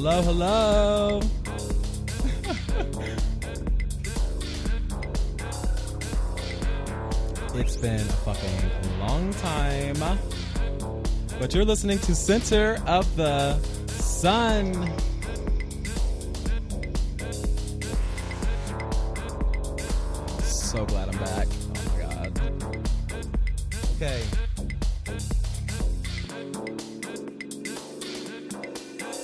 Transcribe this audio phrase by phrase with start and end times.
[0.00, 1.20] Hello, hello.
[7.56, 9.96] it's been a fucking long time.
[11.40, 14.72] But you're listening to Center of the Sun.
[20.44, 21.48] So glad I'm back.
[21.74, 22.40] Oh my god.
[23.96, 24.22] Okay.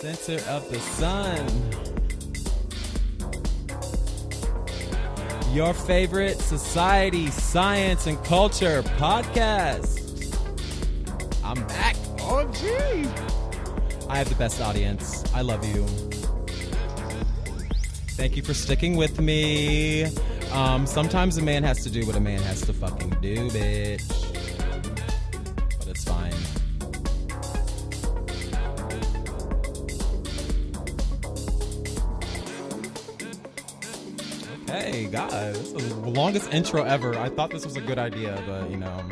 [0.05, 1.49] Center of the Sun.
[5.55, 10.37] Your favorite society, science, and culture podcast.
[11.43, 11.97] I'm back.
[12.21, 13.09] Oh, gee.
[14.11, 15.25] I have the best audience.
[15.33, 15.87] I love you.
[18.09, 20.05] Thank you for sticking with me.
[20.53, 24.14] Um, sometimes a man has to do what a man has to fucking do, bitch.
[35.53, 37.19] This is the longest intro ever.
[37.19, 39.05] I thought this was a good idea, but you know.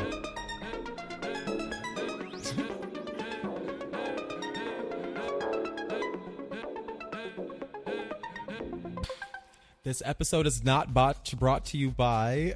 [9.83, 12.55] This episode is not bought, brought to you by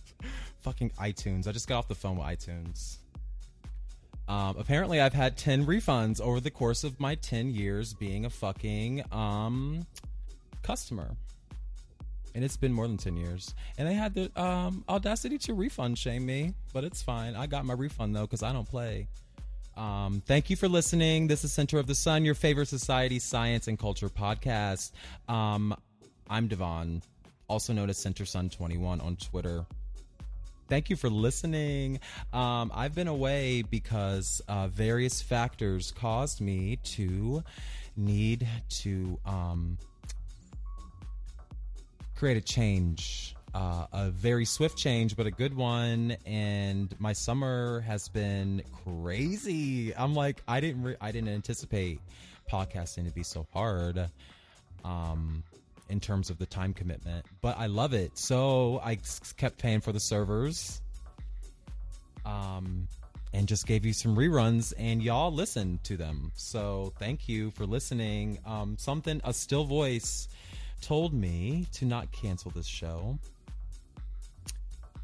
[0.60, 1.48] fucking iTunes.
[1.48, 2.98] I just got off the phone with iTunes.
[4.28, 8.30] Um, apparently, I've had 10 refunds over the course of my 10 years being a
[8.30, 9.86] fucking um,
[10.62, 11.16] customer.
[12.38, 13.52] And it's been more than 10 years.
[13.78, 17.34] And they had the um, audacity to refund shame me, but it's fine.
[17.34, 19.08] I got my refund though because I don't play.
[19.76, 21.26] Um, thank you for listening.
[21.26, 24.92] This is Center of the Sun, your favorite society, science, and culture podcast.
[25.28, 25.74] Um,
[26.30, 27.02] I'm Devon,
[27.48, 29.66] also known as Center Sun 21 on Twitter.
[30.68, 31.98] Thank you for listening.
[32.32, 37.42] Um, I've been away because uh, various factors caused me to
[37.96, 39.76] need to um,
[42.18, 46.16] create a change, uh, a very swift change, but a good one.
[46.26, 49.94] And my summer has been crazy.
[49.94, 52.00] I'm like, I didn't, re- I didn't anticipate
[52.50, 54.10] podcasting to be so hard.
[54.84, 55.44] Um,
[55.90, 58.18] in terms of the time commitment, but I love it.
[58.18, 58.98] So I
[59.38, 60.82] kept paying for the servers,
[62.26, 62.86] um,
[63.32, 66.30] and just gave you some reruns, and y'all listened to them.
[66.34, 68.38] So thank you for listening.
[68.44, 70.28] Um, something a still voice
[70.80, 73.18] told me to not cancel this show,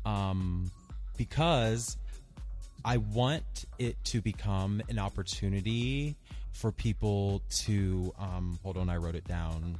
[0.05, 0.71] um,
[1.17, 1.97] because
[2.85, 6.17] I want it to become an opportunity
[6.53, 8.88] for people to um, hold on.
[8.88, 9.79] I wrote it down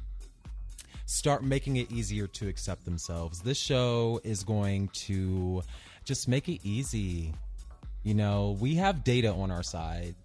[1.05, 3.39] start making it easier to accept themselves.
[3.41, 5.63] This show is going to
[6.03, 7.33] just make it easy.
[8.03, 10.15] You know, we have data on our side.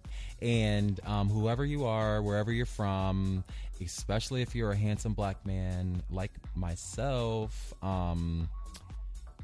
[0.41, 3.43] And um, whoever you are, wherever you're from,
[3.83, 8.49] especially if you're a handsome black man like myself, um,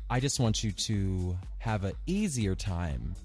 [0.09, 3.15] I just want you to have an easier time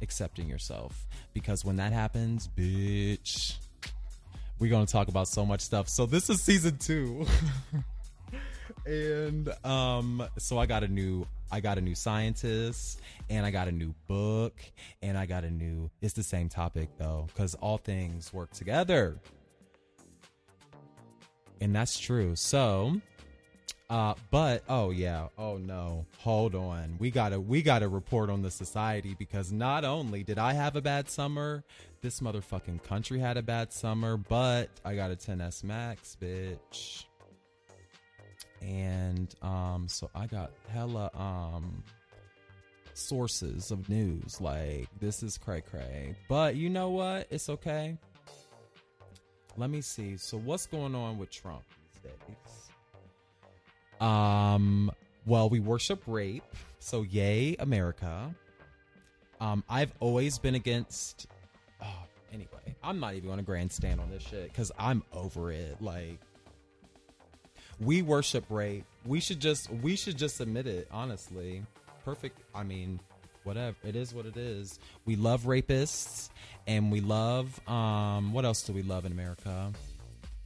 [0.00, 1.06] accepting yourself.
[1.34, 3.56] Because when that happens, bitch,
[4.58, 5.88] we're going to talk about so much stuff.
[5.88, 7.26] So this is season two.
[8.86, 13.68] and um so I got a new I got a new scientist, and I got
[13.68, 14.54] a new book,
[15.02, 15.90] and I got a new.
[16.00, 19.20] It's the same topic though, because all things work together,
[21.60, 22.34] and that's true.
[22.36, 23.02] So,
[23.90, 26.96] uh, but oh yeah, oh no, hold on.
[26.98, 30.80] We gotta we gotta report on the society because not only did I have a
[30.80, 31.64] bad summer,
[32.00, 37.04] this motherfucking country had a bad summer, but I got a XS Max, bitch.
[38.62, 41.82] And um, so I got hella um
[42.94, 46.14] sources of news like this is cray cray.
[46.28, 47.26] But you know what?
[47.30, 47.96] It's okay.
[49.56, 50.16] Let me see.
[50.16, 51.62] So what's going on with Trump
[51.92, 52.70] these days?
[54.00, 54.90] Um,
[55.26, 56.42] well, we worship rape,
[56.78, 58.34] so yay, America.
[59.40, 61.26] Um, I've always been against.
[61.80, 65.80] Oh, anyway, I'm not even going to grandstand on this shit because I'm over it.
[65.80, 66.18] Like,
[67.80, 68.84] we worship rape.
[69.04, 70.88] We should just we should just admit it.
[70.90, 71.62] Honestly,
[72.04, 72.38] perfect.
[72.54, 73.00] I mean,
[73.44, 73.76] whatever.
[73.84, 74.78] It is what it is.
[75.04, 76.30] We love rapists,
[76.66, 77.60] and we love.
[77.68, 79.72] Um, what else do we love in America?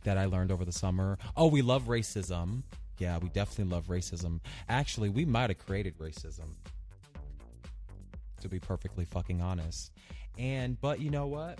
[0.04, 1.18] That I learned over the summer.
[1.36, 2.62] Oh, we love racism.
[2.98, 4.40] Yeah, we definitely love racism.
[4.68, 6.54] Actually, we might have created racism.
[8.40, 9.92] To be perfectly fucking honest.
[10.38, 11.58] And but you know what?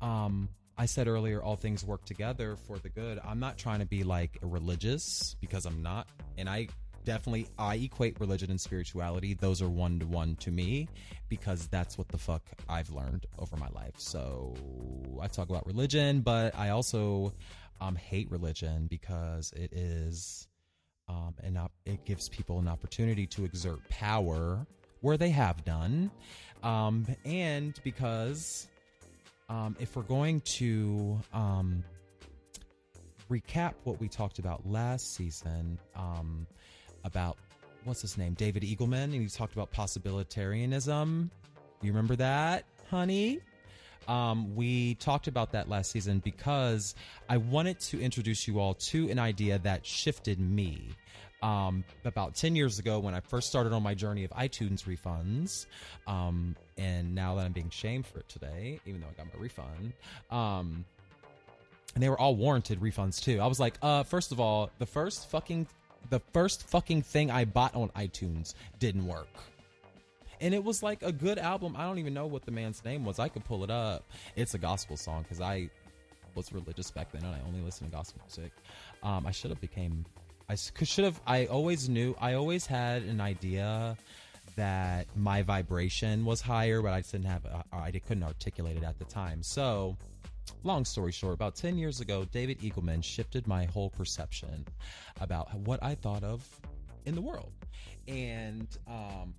[0.00, 0.48] Um
[0.80, 3.20] I said earlier all things work together for the good.
[3.22, 6.08] I'm not trying to be like religious because I'm not.
[6.38, 6.68] And I
[7.04, 9.34] definitely I equate religion and spirituality.
[9.34, 10.88] Those are one to one to me
[11.28, 13.92] because that's what the fuck I've learned over my life.
[13.98, 14.54] So
[15.20, 17.34] I talk about religion, but I also
[17.82, 20.48] um, hate religion because it is
[21.10, 24.66] um, and op- it gives people an opportunity to exert power
[25.02, 26.10] where they have done,
[26.62, 28.66] um, and because
[29.50, 31.82] um, if we're going to um,
[33.28, 36.46] recap what we talked about last season um,
[37.04, 37.36] about
[37.84, 41.30] what's his name, David Eagleman, and he talked about possibilitarianism.
[41.82, 43.40] You remember that, honey?
[44.06, 46.94] Um, we talked about that last season because
[47.28, 50.90] I wanted to introduce you all to an idea that shifted me.
[51.42, 55.66] Um, about 10 years ago, when I first started on my journey of iTunes refunds,
[56.06, 59.40] um, and now that I'm being shamed for it today, even though I got my
[59.40, 59.92] refund,
[60.30, 60.84] um,
[61.94, 63.40] and they were all warranted refunds too.
[63.40, 65.66] I was like, uh, first of all, the first fucking,
[66.10, 69.28] the first fucking thing I bought on iTunes didn't work
[70.40, 71.74] and it was like a good album.
[71.76, 73.18] I don't even know what the man's name was.
[73.18, 74.04] I could pull it up.
[74.36, 75.70] It's a gospel song because I
[76.34, 78.52] was religious back then and I only listened to gospel music.
[79.02, 80.04] Um, I should have became.
[80.50, 81.20] I should have.
[81.28, 82.16] I always knew.
[82.20, 83.96] I always had an idea
[84.56, 87.46] that my vibration was higher, but I didn't have.
[87.46, 89.42] Uh, I couldn't articulate it at the time.
[89.42, 89.96] So.
[90.64, 94.66] Long story short, about 10 years ago, David Eagleman shifted my whole perception
[95.20, 96.44] about what I thought of
[97.06, 97.52] in the world.
[98.08, 99.32] And um,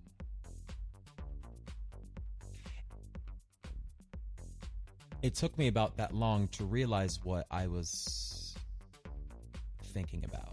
[5.22, 8.56] it took me about that long to realize what I was
[9.92, 10.51] thinking about.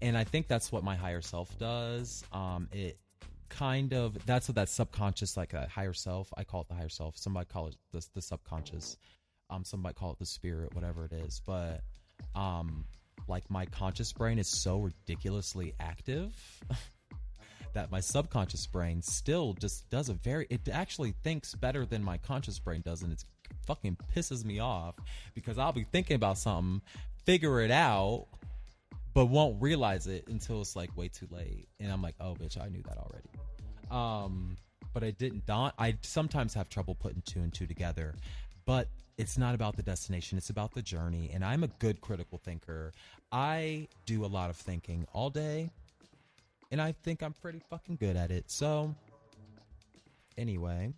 [0.00, 2.24] And I think that's what my higher self does.
[2.32, 2.98] Um, it
[3.48, 6.32] kind of that's what that subconscious, like a higher self.
[6.36, 7.16] I call it the higher self.
[7.16, 8.96] Somebody call it the, the subconscious.
[9.50, 11.40] Um, some might call it the spirit, whatever it is.
[11.44, 11.80] But
[12.34, 12.84] um,
[13.26, 16.32] like my conscious brain is so ridiculously active.
[17.74, 22.16] that my subconscious brain still just does a very it actually thinks better than my
[22.16, 23.22] conscious brain does and it
[23.66, 24.94] fucking pisses me off
[25.34, 26.80] because I'll be thinking about something,
[27.24, 28.26] figure it out,
[29.18, 31.66] but won't realize it until it's like way too late.
[31.80, 33.28] And I'm like, oh bitch, I knew that already.
[33.90, 34.56] Um,
[34.94, 38.14] but I didn't daunt I sometimes have trouble putting two and two together.
[38.64, 41.32] But it's not about the destination, it's about the journey.
[41.34, 42.92] And I'm a good critical thinker.
[43.32, 45.68] I do a lot of thinking all day
[46.70, 48.48] and I think I'm pretty fucking good at it.
[48.52, 48.94] So,
[50.36, 50.92] anyway,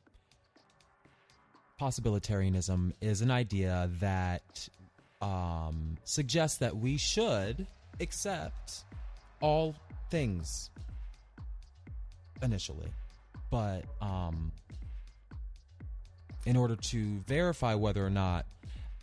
[1.81, 4.69] possibilitarianism is an idea that
[5.23, 7.67] um, suggests that we should
[7.99, 8.85] accept
[9.41, 9.75] all
[10.11, 10.71] things
[12.43, 12.89] initially,
[13.51, 14.53] but um,
[16.47, 18.47] in order to verify whether or not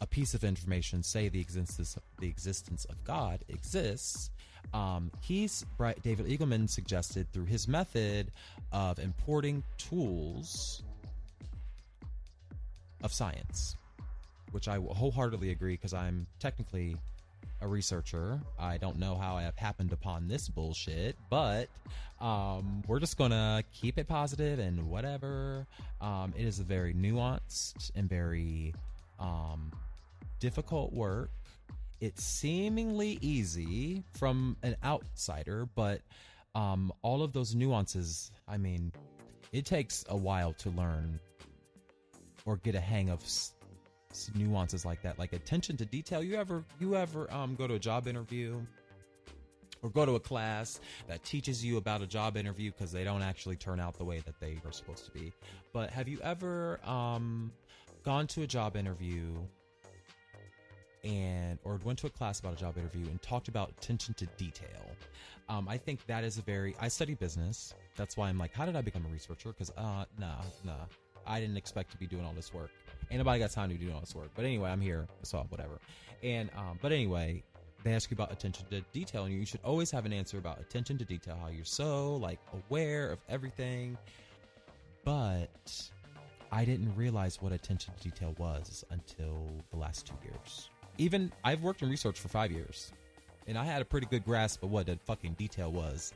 [0.02, 4.30] a piece of information, say the existence of, the existence of God, exists,
[4.74, 5.66] um, he's
[6.04, 8.32] David Eagleman suggested through his method
[8.72, 10.84] of importing tools
[13.04, 13.76] of science,
[14.52, 16.98] which I wholeheartedly agree because I'm technically
[17.62, 18.40] a researcher.
[18.60, 21.70] I don't know how I have happened upon this bullshit, but
[22.20, 25.68] um, we're just gonna keep it positive and whatever.
[26.02, 28.74] Um, it is a very nuanced and very
[29.20, 29.72] um,
[30.40, 31.32] difficult work
[32.00, 36.02] it's seemingly easy from an outsider, but
[36.56, 38.32] um, all of those nuances.
[38.48, 38.92] I mean,
[39.52, 41.20] it takes a while to learn
[42.46, 43.22] or get a hang of
[44.36, 46.24] nuances like that, like attention to detail.
[46.24, 48.62] You ever you ever um, go to a job interview?
[49.84, 53.22] or go to a class that teaches you about a job interview because they don't
[53.22, 55.32] actually turn out the way that they are supposed to be.
[55.72, 57.52] But have you ever um,
[58.04, 59.36] gone to a job interview
[61.04, 64.26] and or went to a class about a job interview and talked about attention to
[64.38, 64.96] detail?
[65.50, 66.76] Um, I think that is a very.
[66.80, 67.74] I study business.
[67.96, 69.50] That's why I'm like, how did I become a researcher?
[69.50, 70.74] Because uh, nah, nah,
[71.26, 72.72] I didn't expect to be doing all this work.
[73.10, 74.30] Ain't nobody got time to do all this work.
[74.36, 75.80] But anyway, I'm here, so whatever.
[76.24, 77.44] And um, but anyway,
[77.84, 80.60] they ask you about attention to detail, and you should always have an answer about
[80.60, 81.38] attention to detail.
[81.42, 83.98] How you're so like aware of everything,
[85.06, 85.90] but
[86.52, 90.70] I didn't realize what attention to detail was until the last two years.
[90.98, 92.92] Even I've worked in research for five years,
[93.48, 96.14] and I had a pretty good grasp of what a fucking detail was.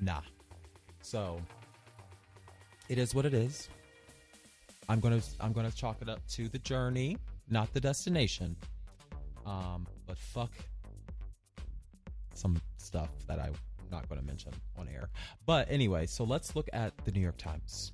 [0.00, 0.22] Nah.
[1.02, 1.40] So
[2.88, 3.68] it is what it is.
[4.88, 7.16] I'm gonna I'm gonna chalk it up to the journey,
[7.48, 8.56] not the destination.
[9.44, 10.52] Um, but fuck
[12.34, 13.54] some stuff that I'm
[13.90, 15.08] not to mention on air.
[15.46, 17.92] But anyway, so let's look at the New York Times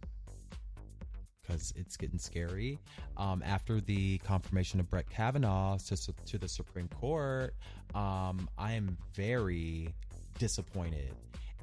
[1.42, 2.78] because it's getting scary.
[3.16, 7.54] Um, after the confirmation of Brett Kavanaugh to, to the Supreme Court,
[7.94, 9.94] um, I am very
[10.38, 11.14] disappointed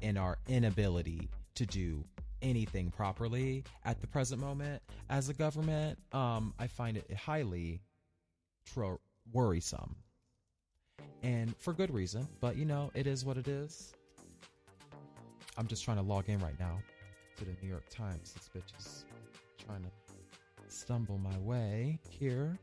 [0.02, 2.04] in our inability to do
[2.42, 5.98] anything properly at the present moment as a government.
[6.12, 7.80] Um, I find it highly
[9.32, 9.96] worrisome
[11.22, 12.26] and for good reason.
[12.40, 13.92] But you know, it is what it is.
[15.56, 16.78] I'm just trying to log in right now
[17.36, 18.32] to the New York Times.
[18.32, 19.04] This bitch is
[19.64, 19.90] trying to
[20.68, 22.58] stumble my way here.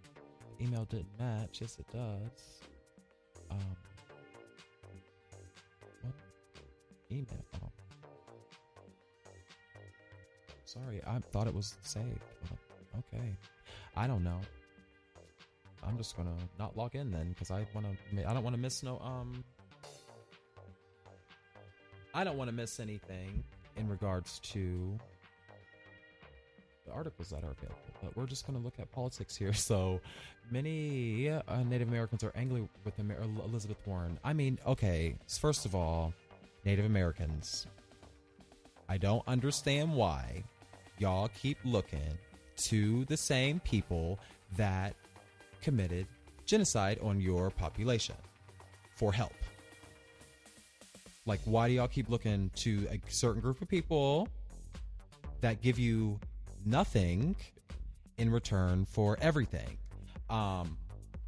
[0.62, 1.60] Email didn't match.
[1.62, 2.62] Yes, it does.
[3.52, 3.60] Um,
[6.02, 6.14] what
[7.12, 7.74] email?
[10.84, 12.20] Sorry, I thought it was saved.
[13.00, 13.24] Okay,
[13.96, 14.40] I don't know.
[15.84, 18.30] I'm just gonna not log in then because I want to.
[18.30, 19.00] I don't want to miss no.
[19.00, 19.44] Um,
[22.14, 23.44] I don't want to miss anything
[23.76, 24.98] in regards to
[26.86, 27.78] the articles that are available.
[28.04, 29.54] But we're just gonna look at politics here.
[29.68, 30.02] So
[30.50, 34.18] many uh, Native Americans are angry with Amer- Elizabeth Warren.
[34.24, 35.16] I mean, okay.
[35.28, 36.14] First of all,
[36.66, 37.68] Native Americans.
[38.90, 40.44] I don't understand why
[41.00, 42.18] y'all keep looking
[42.58, 44.20] to the same people
[44.56, 44.96] that
[45.62, 46.08] committed
[46.46, 48.16] genocide on your population
[48.96, 49.34] for help.
[51.26, 54.30] Like, why do y'all keep looking to a certain group of people
[55.42, 56.20] that give you
[56.66, 57.36] nothing
[58.18, 59.78] in return for everything?
[60.30, 60.78] Um,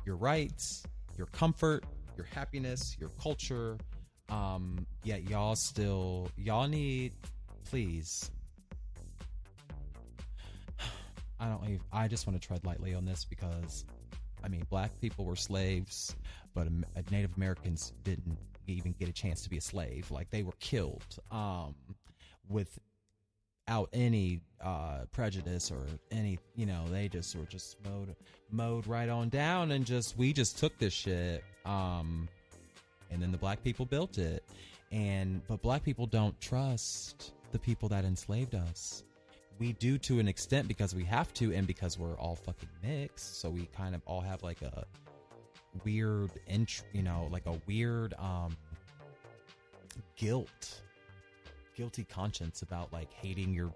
[0.06, 0.84] your rights,
[1.18, 1.84] your comfort,
[2.16, 3.78] your happiness, your culture.
[4.30, 7.12] Um, yet y'all still, y'all need,
[7.66, 8.32] please.
[11.40, 13.86] I don't even, I just want to tread lightly on this because
[14.44, 16.16] I mean, black people were slaves,
[16.54, 16.68] but
[17.12, 20.10] Native Americans didn't even get a chance to be a slave.
[20.12, 21.76] Like they were killed um,
[22.48, 28.16] without any uh, prejudice or any, you know, they just were just mowed
[28.52, 31.44] mowed right on down, and just we just took this shit.
[31.66, 32.28] Um,
[33.12, 34.44] and then the black people built it,
[34.92, 39.04] and but black people don't trust the people that enslaved us
[39.60, 43.40] we do to an extent because we have to and because we're all fucking mixed.
[43.40, 44.86] So we kind of all have like a
[45.84, 48.58] weird int- you know like a weird um
[50.16, 50.82] guilt
[51.76, 53.72] guilty conscience about like hating your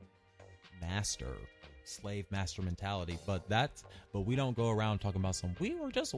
[0.81, 1.35] master
[1.83, 3.17] slave master mentality.
[3.27, 6.15] But that's but we don't go around talking about some we were just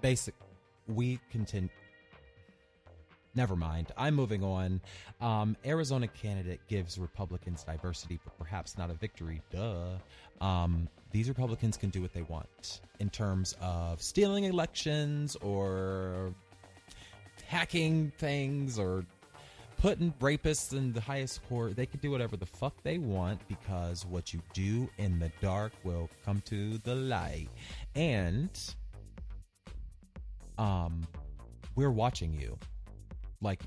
[0.00, 0.34] basic
[0.86, 1.68] we continue
[3.36, 3.92] never mind.
[3.96, 4.80] I'm moving on.
[5.20, 9.42] Um, Arizona candidate gives Republicans diversity, but perhaps not a victory.
[9.50, 9.98] Duh.
[10.40, 16.34] Um, these Republicans can do what they want in terms of stealing elections or
[17.46, 19.04] hacking things or
[19.78, 21.76] putting rapists in the highest court.
[21.76, 25.72] They can do whatever the fuck they want because what you do in the dark
[25.84, 27.48] will come to the light.
[27.94, 28.50] And
[30.58, 31.06] um
[31.76, 32.58] we're watching you.
[33.40, 33.62] Like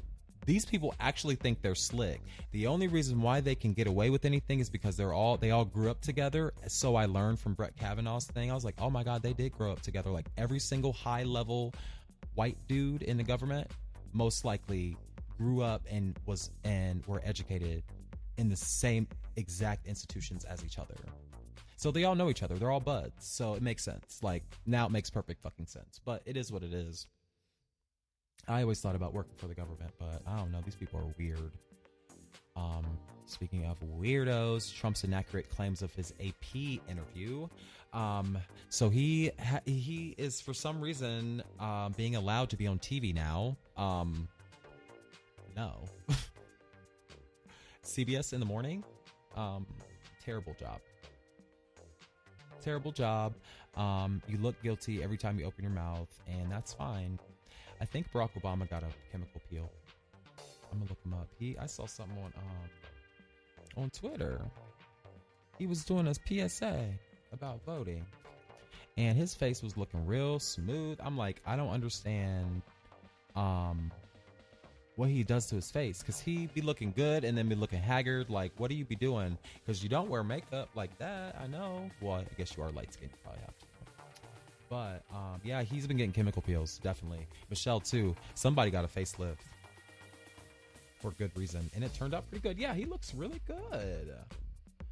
[0.46, 2.22] these people actually think they're slick.
[2.52, 5.52] The only reason why they can get away with anything is because they're all they
[5.52, 6.54] all grew up together.
[6.68, 8.50] So I learned from Brett Kavanaugh's thing.
[8.50, 10.10] I was like, oh my god, they did grow up together.
[10.10, 11.74] Like every single high level
[12.36, 13.70] white dude in the government
[14.14, 14.98] most likely
[15.38, 17.84] grew up and was and were educated
[18.38, 20.96] in the same exact institutions as each other.
[21.76, 22.56] So they all know each other.
[22.56, 23.26] They're all buds.
[23.26, 24.20] So it makes sense.
[24.22, 26.00] Like now it makes perfect fucking sense.
[26.04, 27.08] But it is what it is.
[28.48, 30.62] I always thought about working for the government, but I don't know.
[30.64, 31.52] These people are weird.
[32.56, 32.86] Um,
[33.26, 37.48] speaking of weirdos, Trump's inaccurate claims of his AP interview.
[37.94, 38.38] Um,
[38.70, 43.14] so he ha- he is for some reason um, being allowed to be on TV
[43.14, 43.58] now.
[43.78, 44.28] Um,
[45.56, 45.86] no,
[47.84, 48.84] CBS in the morning.
[49.36, 49.66] Um,
[50.24, 50.80] terrible job.
[52.62, 53.36] Terrible job.
[53.76, 57.20] Um, you look guilty every time you open your mouth, and that's fine.
[57.82, 59.70] I think Barack Obama got a chemical peel.
[60.72, 61.28] I'm gonna look him up.
[61.40, 64.42] He, I saw something on um on Twitter.
[65.58, 66.86] He was doing a PSA
[67.34, 68.06] about voting,
[68.98, 71.00] and his face was looking real smooth.
[71.02, 72.62] I'm like, I don't understand
[73.36, 73.92] um
[74.96, 77.82] what he does to his face because he be looking good and then be looking
[77.82, 78.30] haggard.
[78.30, 79.38] Like, what do you be doing?
[79.66, 81.38] Because you don't wear makeup like that.
[81.42, 81.90] I know.
[82.02, 83.12] Well, I guess you are light skinned.
[83.12, 83.69] You probably have to.
[84.70, 87.26] But um, yeah, he's been getting chemical peels, definitely.
[87.50, 88.16] Michelle too.
[88.36, 89.38] Somebody got a facelift
[91.02, 92.58] for good reason, and it turned out pretty good.
[92.58, 94.14] Yeah, he looks really good.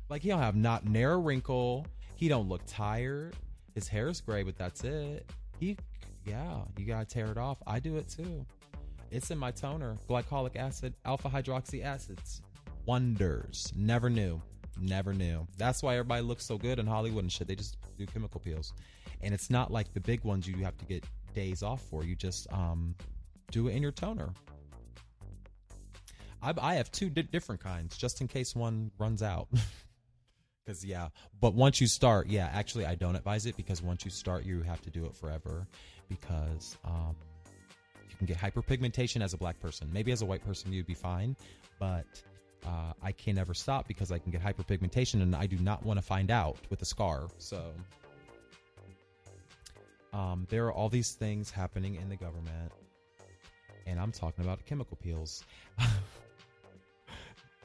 [0.10, 1.86] Like he don't have not near a wrinkle.
[2.16, 3.36] He don't look tired.
[3.76, 5.30] His hair is gray, but that's it.
[5.60, 5.78] He,
[6.26, 7.58] yeah, you gotta tear it off.
[7.68, 8.46] I do it too.
[9.12, 9.96] It's in my toner.
[10.10, 12.42] Glycolic acid, alpha hydroxy acids.
[12.86, 13.72] Wonders.
[13.76, 14.42] Never knew.
[14.80, 15.46] Never knew.
[15.58, 17.48] That's why everybody looks so good in Hollywood and shit.
[17.48, 18.74] They just do chemical peels.
[19.22, 22.04] And it's not like the big ones you have to get days off for.
[22.04, 22.96] You just um,
[23.52, 24.30] do it in your toner.
[26.42, 29.48] I, I have two di- different kinds just in case one runs out.
[30.68, 31.08] Because, yeah,
[31.40, 34.62] but once you start, yeah, actually, I don't advise it because once you start, you
[34.64, 35.66] have to do it forever
[36.10, 37.16] because um,
[38.10, 39.90] you can get hyperpigmentation as a black person.
[39.94, 41.38] Maybe as a white person, you'd be fine,
[41.80, 42.06] but
[42.66, 46.00] uh, I can never stop because I can get hyperpigmentation and I do not want
[46.00, 47.30] to find out with a scar.
[47.38, 47.72] So,
[50.14, 52.72] um, there are all these things happening in the government,
[53.86, 55.44] and I'm talking about chemical peels.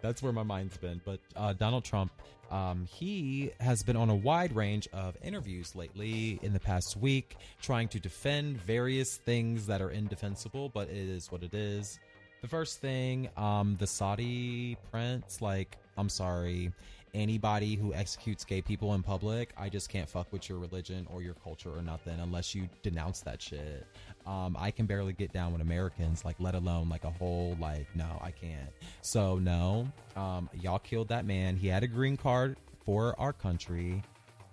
[0.02, 1.00] That's where my mind's been.
[1.04, 2.10] But uh, Donald Trump,
[2.50, 7.36] um, he has been on a wide range of interviews lately in the past week,
[7.60, 12.00] trying to defend various things that are indefensible, but it is what it is.
[12.42, 16.72] The first thing, um, the Saudi prince, like, I'm sorry,
[17.14, 21.22] anybody who executes gay people in public, I just can't fuck with your religion or
[21.22, 23.86] your culture or nothing unless you denounce that shit.
[24.26, 27.86] Um, I can barely get down with Americans, like, let alone like a whole, like,
[27.94, 28.70] no, I can't.
[29.02, 31.56] So, no, um, y'all killed that man.
[31.56, 34.02] He had a green card for our country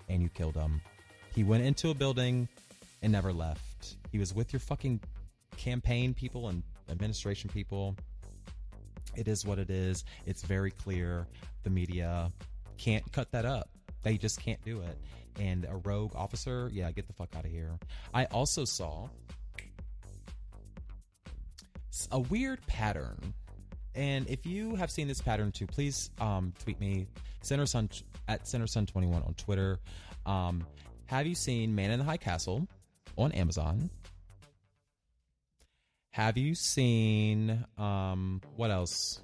[0.09, 0.81] and you killed him.
[1.33, 2.47] He went into a building
[3.01, 3.95] and never left.
[4.11, 4.99] He was with your fucking
[5.55, 7.95] campaign people and administration people.
[9.15, 10.05] It is what it is.
[10.25, 11.27] It's very clear.
[11.63, 12.31] The media
[12.77, 13.69] can't cut that up.
[14.03, 14.97] They just can't do it.
[15.39, 17.77] And a rogue officer, yeah, get the fuck out of here.
[18.13, 19.09] I also saw
[22.11, 23.33] a weird pattern.
[23.95, 27.07] And if you have seen this pattern too, please um, tweet me,
[27.41, 27.89] Center Sun
[28.27, 29.79] at CenterSun21 on Twitter.
[30.25, 30.65] Um,
[31.07, 32.67] have you seen Man in the High Castle
[33.17, 33.89] on Amazon?
[36.11, 39.21] Have you seen um, what else?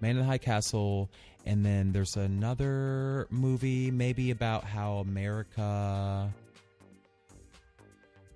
[0.00, 1.10] Man in the High Castle,
[1.46, 6.32] and then there's another movie, maybe about how America,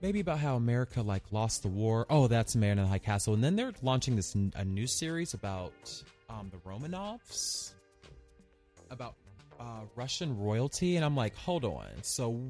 [0.01, 2.07] maybe about how America like lost the war.
[2.09, 5.35] Oh, that's Man in the High Castle, and then they're launching this a new series
[5.35, 5.73] about
[6.31, 7.75] um, the Romanovs,
[8.91, 9.17] about
[9.59, 12.41] uh, Russian royalty, and I'm like, hold on, so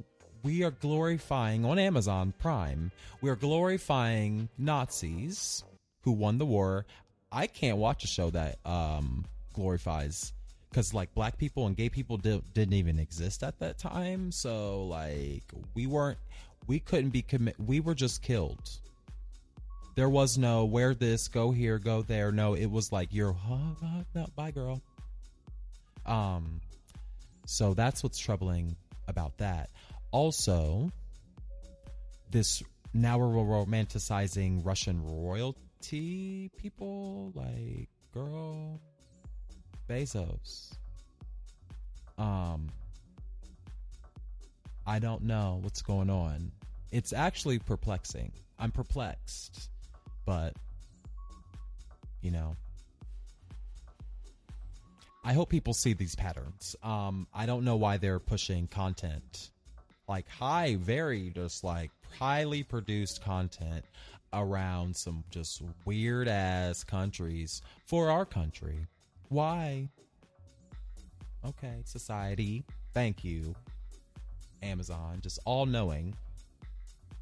[0.42, 2.90] we are glorifying on Amazon Prime.
[3.20, 5.64] We are glorifying Nazis
[6.02, 6.86] who won the war.
[7.30, 10.32] I can't watch a show that um, glorifies
[10.70, 14.32] because like black people and gay people di- didn't even exist at that time.
[14.32, 16.18] So like we weren't,
[16.66, 17.56] we couldn't be commit.
[17.58, 18.70] We were just killed.
[19.96, 22.32] There was no wear this, go here, go there.
[22.32, 24.80] No, it was like you're, huh, huh, no, bye girl.
[26.06, 26.60] Um,
[27.44, 28.76] so that's what's troubling
[29.08, 29.70] about that
[30.12, 30.90] also
[32.30, 38.80] this now we're romanticizing russian royalty people like girl
[39.88, 40.72] bezos.
[42.18, 42.68] Um
[44.86, 46.52] i don't know what's going on.
[46.90, 48.32] It's actually perplexing.
[48.58, 49.70] I'm perplexed
[50.24, 50.54] but
[52.20, 52.56] you know.
[55.22, 56.76] I hope people see these patterns.
[56.82, 59.50] Um, I don't know why they're pushing content
[60.10, 63.84] like high, very just like highly produced content
[64.32, 68.88] around some just weird ass countries for our country.
[69.28, 69.88] Why?
[71.46, 72.64] Okay, society.
[72.92, 73.54] Thank you.
[74.64, 76.12] Amazon, just all knowing.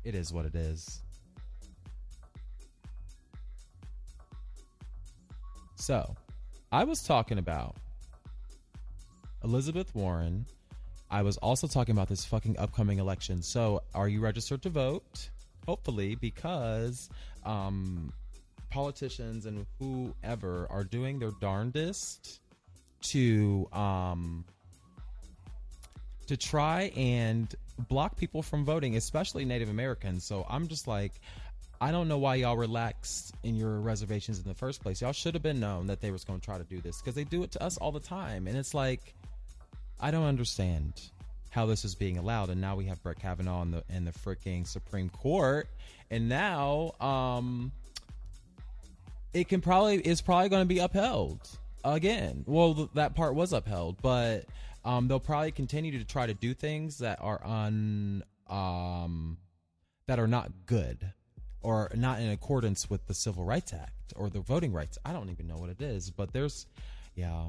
[0.02, 1.02] It is what it is.
[5.74, 6.16] So,
[6.72, 7.76] I was talking about
[9.44, 10.46] Elizabeth Warren
[11.10, 13.42] I was also talking about this fucking upcoming election.
[13.42, 15.30] So, are you registered to vote?
[15.66, 17.08] Hopefully, because
[17.44, 18.12] um,
[18.70, 22.40] politicians and whoever are doing their darndest
[23.00, 24.44] to um,
[26.26, 27.54] to try and
[27.88, 30.24] block people from voting, especially Native Americans.
[30.24, 31.12] So I'm just like,
[31.80, 35.00] I don't know why y'all relaxed in your reservations in the first place.
[35.00, 37.14] Y'all should have been known that they was going to try to do this because
[37.14, 39.14] they do it to us all the time, and it's like,
[40.00, 41.00] I don't understand
[41.50, 42.50] how this is being allowed.
[42.50, 45.68] And now we have Brett Kavanaugh in the in the freaking Supreme Court,
[46.10, 47.72] and now um,
[49.32, 51.48] it can probably is probably going to be upheld
[51.84, 52.44] again.
[52.46, 54.44] Well, that part was upheld, but
[54.84, 59.38] um, they'll probably continue to try to do things that are un um,
[60.06, 61.12] that are not good
[61.60, 64.98] or not in accordance with the Civil Rights Act or the voting rights.
[65.04, 66.66] I don't even know what it is, but there's,
[67.14, 67.48] yeah,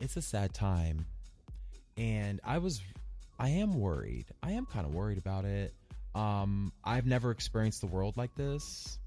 [0.00, 1.06] it's a sad time,
[1.96, 2.80] and I was,
[3.38, 4.26] I am worried.
[4.42, 5.74] I am kind of worried about it.
[6.14, 8.98] Um, I've never experienced the world like this.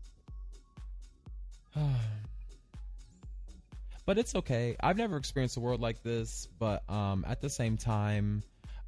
[4.05, 4.75] but it's okay.
[4.79, 8.43] I've never experienced a world like this, but um, at the same time,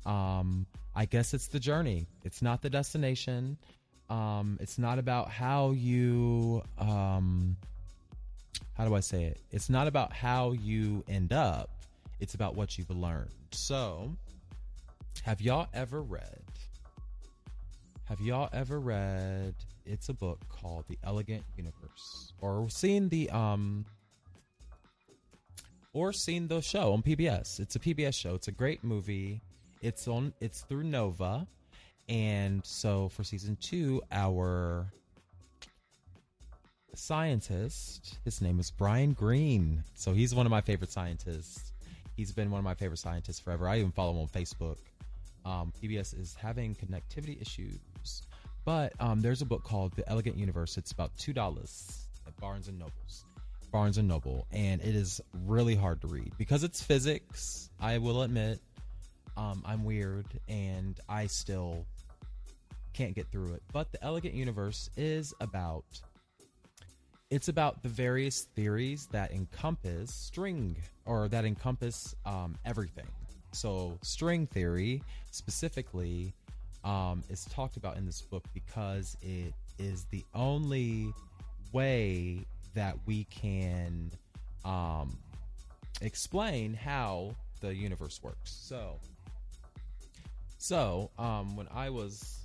[0.06, 2.08] um, I guess it's the journey.
[2.24, 3.58] It's not the destination.
[4.10, 7.56] Um, it's not about how you, um,
[8.74, 9.40] how do I say it?
[9.52, 11.70] It's not about how you end up.
[12.20, 13.30] It's about what you've learned.
[13.52, 14.16] So,
[15.24, 16.44] have y'all ever read?
[18.06, 19.56] Have y'all ever read?
[19.86, 23.86] It's a book called The Elegant Universe, or seen the um
[25.94, 27.60] or seen the show on PBS.
[27.60, 28.36] It's a PBS show.
[28.36, 29.42] It's a great movie.
[29.82, 31.48] It's on it's through Nova.
[32.08, 34.92] And so for season 2, our
[36.96, 39.84] scientist, his name is Brian Greene.
[39.94, 41.72] So he's one of my favorite scientists.
[42.20, 43.66] He's been one of my favorite scientists forever.
[43.66, 44.76] I even follow him on Facebook.
[45.46, 48.24] Um, PBS is having connectivity issues,
[48.66, 50.78] but um, there's a book called The Elegant Universe.
[50.78, 53.24] It's about two dollars at Barnes and Nobles.
[53.72, 57.70] Barnes and Noble, and it is really hard to read because it's physics.
[57.80, 58.60] I will admit,
[59.38, 61.86] um, I'm weird, and I still
[62.92, 63.64] can't get through it.
[63.72, 65.86] But the Elegant Universe is about
[67.30, 73.08] it's about the various theories that encompass string or that encompass um, everything.
[73.52, 76.34] So string theory specifically
[76.84, 81.14] um, is talked about in this book because it is the only
[81.72, 84.12] way that we can
[84.66, 85.18] um,
[86.02, 88.52] explain how the universe works.
[88.52, 89.00] So,
[90.58, 92.40] so um, when I was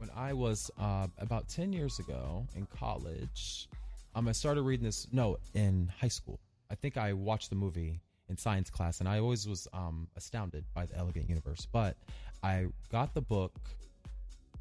[0.00, 3.68] when I was uh, about ten years ago in college,
[4.14, 5.06] um, I started reading this.
[5.12, 9.18] No, in high school, I think I watched the movie in science class, and I
[9.18, 11.66] always was um, astounded by the Elegant Universe.
[11.70, 11.96] But
[12.42, 13.52] I got the book.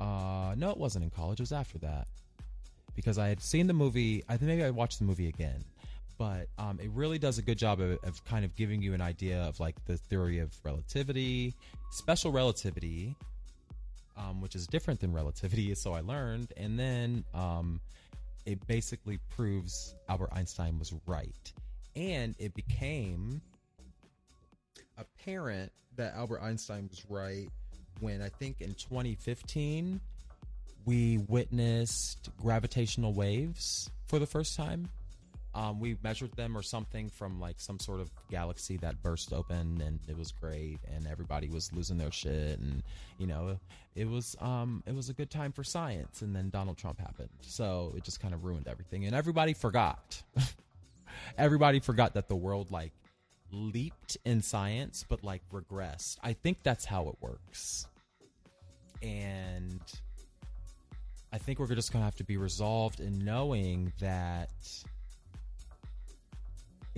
[0.01, 1.39] Uh, no, it wasn't in college.
[1.39, 2.07] It was after that
[2.95, 4.23] because I had seen the movie.
[4.27, 5.63] I think maybe I watched the movie again,
[6.17, 9.01] but um, it really does a good job of, of, kind of giving you an
[9.01, 11.53] idea of like the theory of relativity,
[11.91, 13.15] special relativity,
[14.19, 15.73] um, which is different than relativity.
[15.79, 17.79] So I learned, and then um,
[18.45, 21.53] it basically proves Albert Einstein was right,
[21.95, 23.41] and it became
[24.97, 27.47] apparent that Albert Einstein was right
[27.99, 29.99] when I think in 2015
[30.85, 34.89] we witnessed gravitational waves for the first time.
[35.55, 39.81] Um, we measured them or something from like some sort of galaxy that burst open,
[39.83, 42.83] and it was great, and everybody was losing their shit, and
[43.17, 43.57] you know,
[43.95, 46.21] it was um, it was a good time for science.
[46.21, 50.21] And then Donald Trump happened, so it just kind of ruined everything, and everybody forgot.
[51.37, 52.93] everybody forgot that the world like
[53.51, 56.17] leaped in science, but like regressed.
[56.21, 57.87] I think that's how it works,
[59.01, 59.81] and
[61.31, 64.49] I think we're just to have to be resolved in knowing that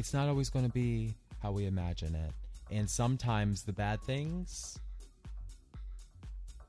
[0.01, 2.31] it's not always going to be how we imagine it.
[2.71, 4.79] And sometimes the bad things,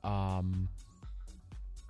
[0.03, 0.69] um,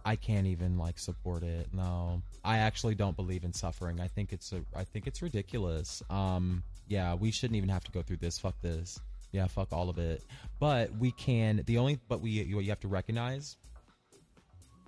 [0.05, 1.67] I can't even like support it.
[1.73, 3.99] No, I actually don't believe in suffering.
[3.99, 6.01] I think it's a, I think it's ridiculous.
[6.09, 8.39] Um, yeah, we shouldn't even have to go through this.
[8.39, 8.97] Fuck this.
[9.33, 10.23] Yeah, fuck all of it.
[10.61, 11.61] But we can.
[11.65, 13.57] The only, but we, you, you have to recognize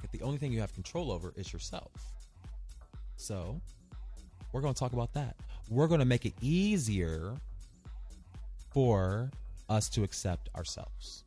[0.02, 1.92] that the only thing you have control over is yourself.
[3.18, 3.60] So,
[4.54, 5.36] we're going to talk about that.
[5.70, 7.36] We're going to make it easier
[8.72, 9.32] for
[9.70, 11.24] us to accept ourselves.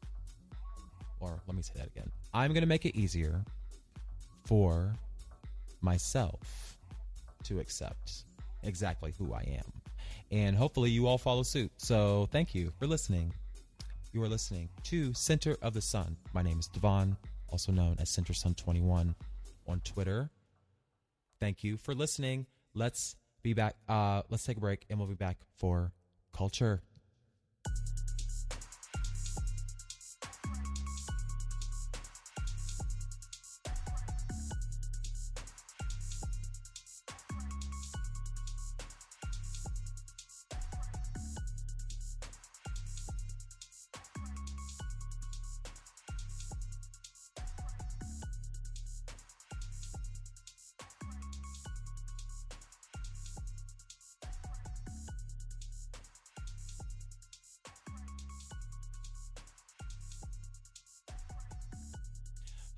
[1.21, 2.11] Or let me say that again.
[2.33, 3.45] I'm going to make it easier
[4.45, 4.95] for
[5.81, 6.79] myself
[7.45, 8.25] to accept
[8.63, 9.73] exactly who I am.
[10.31, 11.73] And hopefully you all follow suit.
[11.79, 13.33] So thank you for listening.
[14.13, 16.17] You are listening to Center of the Sun.
[16.33, 17.17] My name is Devon,
[17.49, 19.15] also known as Center Sun 21
[19.67, 20.31] on Twitter.
[21.41, 22.47] Thank you for listening.
[22.75, 23.77] Let's be back.
[23.89, 25.93] Uh, let's take a break and we'll be back for
[26.33, 26.83] culture.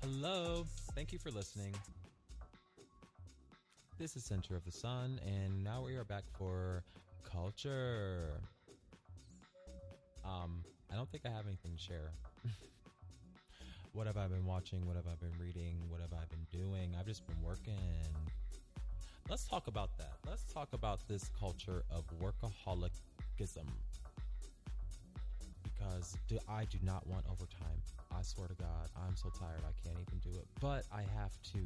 [0.01, 0.65] Hello.
[0.95, 1.75] Thank you for listening.
[3.99, 6.83] This is Center of the Sun, and now we are back for
[7.23, 8.41] culture.
[10.25, 12.13] Um, I don't think I have anything to share.
[13.93, 14.87] what have I been watching?
[14.87, 15.77] What have I been reading?
[15.87, 16.95] What have I been doing?
[16.99, 17.75] I've just been working.
[19.29, 20.13] Let's talk about that.
[20.27, 23.67] Let's talk about this culture of workaholicism.
[25.61, 28.00] Because do, I do not want overtime.
[28.21, 29.61] I swear to God, I'm so tired.
[29.61, 30.45] I can't even do it.
[30.59, 31.59] But I have to.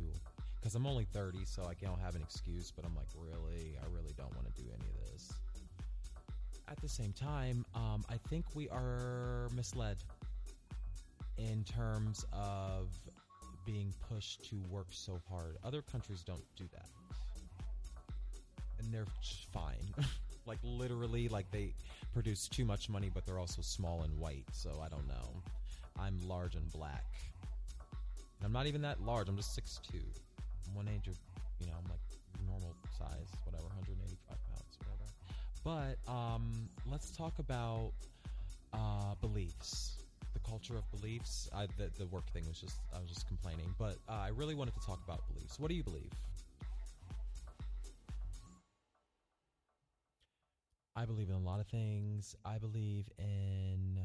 [0.56, 2.72] Because I'm only 30, so I don't have an excuse.
[2.74, 3.76] But I'm like, really?
[3.84, 5.34] I really don't want to do any of this.
[6.70, 9.98] At the same time, um, I think we are misled
[11.38, 12.88] in terms of
[13.66, 15.58] being pushed to work so hard.
[15.66, 16.88] Other countries don't do that.
[18.80, 19.08] And they're
[19.52, 19.94] fine.
[20.46, 21.74] like literally like they
[22.14, 25.42] produce too much money but they're also small and white, so I don't know.
[26.06, 27.06] I'm large and black.
[28.44, 29.28] I'm not even that large.
[29.28, 29.96] I'm just 6'2".
[30.68, 31.18] I'm one age of,
[31.60, 32.00] you know, I'm like
[32.48, 35.98] normal size, whatever, 185 pounds, whatever.
[36.06, 37.92] But um, let's talk about
[38.74, 40.04] uh, beliefs
[40.36, 41.50] the culture of beliefs.
[41.56, 44.54] I, the, the work thing was just I was just complaining, but uh, I really
[44.54, 45.60] wanted to talk about beliefs.
[45.60, 46.12] What do you believe?
[50.96, 52.36] I believe in a lot of things.
[52.46, 54.00] I believe in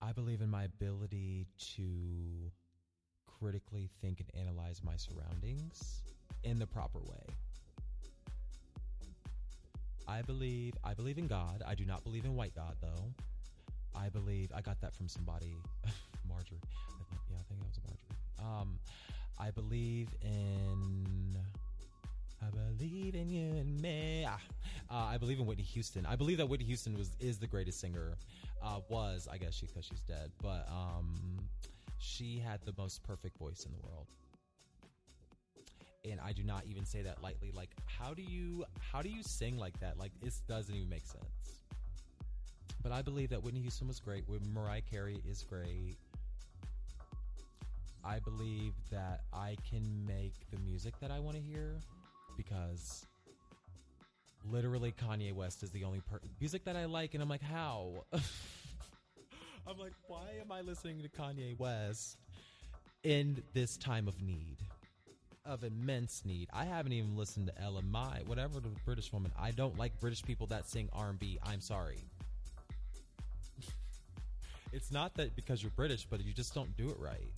[0.00, 2.50] I believe in my ability to
[3.26, 6.02] critically think and analyze my surroundings
[6.44, 7.26] in the proper way.
[10.06, 11.62] I believe I believe in God.
[11.66, 13.12] I do not believe in white God though.
[13.94, 15.56] I believe I got that from somebody,
[16.28, 16.58] Marjorie.
[16.62, 18.60] I think, yeah, I think that was Marjorie.
[18.60, 18.78] Um,
[19.38, 21.36] I believe in.
[22.40, 24.24] I believe in you and me.
[24.26, 24.38] Ah,
[24.88, 26.06] Uh, I believe in Whitney Houston.
[26.06, 28.16] I believe that Whitney Houston was is the greatest singer.
[28.62, 31.14] Uh, was I guess she because she's dead, but um,
[31.98, 34.06] she had the most perfect voice in the world.
[36.08, 37.50] And I do not even say that lightly.
[37.52, 39.98] Like, how do you how do you sing like that?
[39.98, 41.62] Like, it doesn't even make sense.
[42.82, 44.24] But I believe that Whitney Houston was great.
[44.52, 45.96] Mariah Carey is great.
[48.04, 51.80] I believe that I can make the music that I want to hear
[52.36, 53.06] because
[54.44, 58.04] literally Kanye West is the only per- music that I like, and I'm like, how?
[58.12, 62.16] I'm like, why am I listening to Kanye West
[63.02, 64.56] in this time of need?
[65.44, 66.48] Of immense need.
[66.52, 69.32] I haven't even listened to LMI, whatever the British woman.
[69.38, 71.38] I don't like British people that sing R&B.
[71.42, 71.98] I'm sorry.
[74.72, 77.32] it's not that because you're British, but you just don't do it right.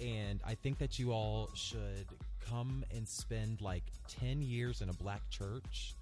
[0.00, 2.06] And I think that you all should
[2.48, 5.94] come and spend like 10 years in a black church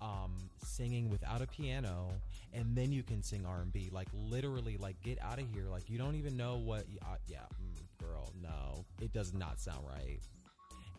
[0.00, 2.08] um, singing without a piano
[2.52, 5.66] and then you can sing r&b like literally like get out of here.
[5.70, 8.84] Like you don't even know what uh, yeah mm, girl no.
[9.00, 10.20] It does not sound right.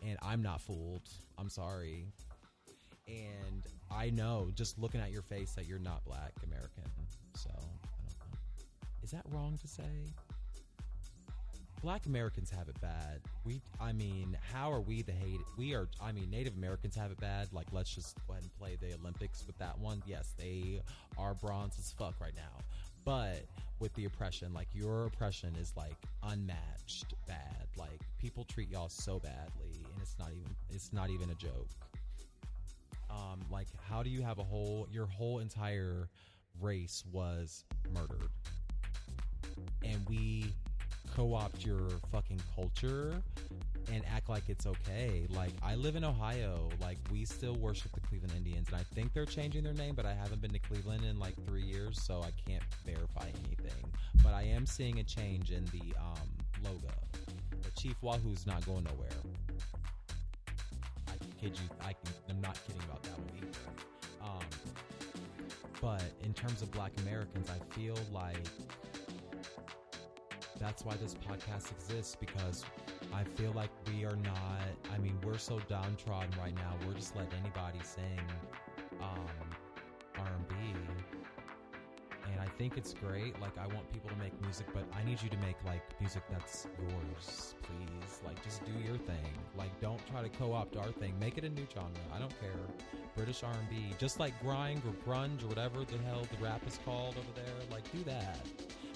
[0.06, 1.08] And i'm not fooled.
[1.38, 2.06] I'm sorry.
[3.06, 6.84] And i know just looking at your face that you're not black american.
[7.36, 8.38] So i don't know.
[9.02, 9.82] Is that wrong to say
[11.84, 13.20] black americans have it bad.
[13.44, 17.10] We i mean how are we the hate we are i mean native americans have
[17.10, 17.48] it bad.
[17.52, 20.02] Like let's just go ahead and play the olympics with that one.
[20.06, 20.80] Yes they
[21.18, 22.64] are bronze as fuck right now.
[23.04, 23.44] But
[23.80, 27.66] with the oppression like your oppression is like unmatched bad.
[27.76, 31.68] Like people treat y'all so badly and it's not even it's not even a joke.
[33.10, 36.08] Um like how do you have a whole your whole entire
[36.62, 38.30] race was murdered?
[39.82, 40.54] And we
[41.14, 43.22] co-opt your fucking culture
[43.92, 45.26] and act like it's okay.
[45.30, 49.12] Like I live in Ohio, like we still worship the Cleveland Indians and I think
[49.12, 52.22] they're changing their name, but I haven't been to Cleveland in like 3 years, so
[52.22, 53.84] I can't verify anything.
[54.22, 56.28] But I am seeing a change in the um,
[56.62, 56.92] logo.
[57.62, 59.08] The Chief Wahoo's not going nowhere.
[61.08, 61.68] I kid you.
[61.80, 63.48] I can, I'm not kidding about that one either.
[64.22, 64.46] Um,
[65.80, 68.36] but in terms of Black Americans, I feel like
[70.58, 72.64] that's why this podcast exists because
[73.12, 74.68] I feel like we are not.
[74.92, 76.74] I mean, we're so downtrodden right now.
[76.86, 78.20] We're just letting anybody sing
[79.00, 79.26] um,
[80.16, 80.54] R&B,
[82.30, 83.38] and I think it's great.
[83.40, 86.22] Like, I want people to make music, but I need you to make like music
[86.30, 88.20] that's yours, please.
[88.24, 89.32] Like, just do your thing.
[89.56, 91.14] Like, don't try to co-opt our thing.
[91.18, 91.90] Make it a new genre.
[92.14, 92.50] I don't care.
[93.16, 97.16] British R&B, just like grind or grunge or whatever the hell the rap is called
[97.16, 97.54] over there.
[97.70, 98.46] Like, do that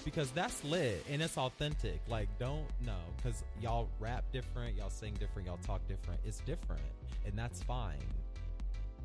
[0.03, 1.99] because that's lit and it's authentic.
[2.07, 6.19] Like, don't no, because y'all rap different, y'all sing different, y'all talk different.
[6.25, 6.81] It's different,
[7.25, 7.97] and that's fine.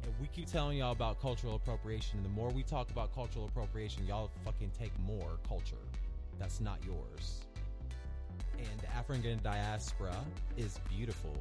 [0.02, 2.22] And we keep telling y'all about cultural appropriation.
[2.22, 5.76] The more we talk about cultural appropriation, y'all fucking take more culture
[6.38, 7.40] that's not yours.
[8.58, 10.16] And the African diaspora
[10.56, 11.36] is beautiful.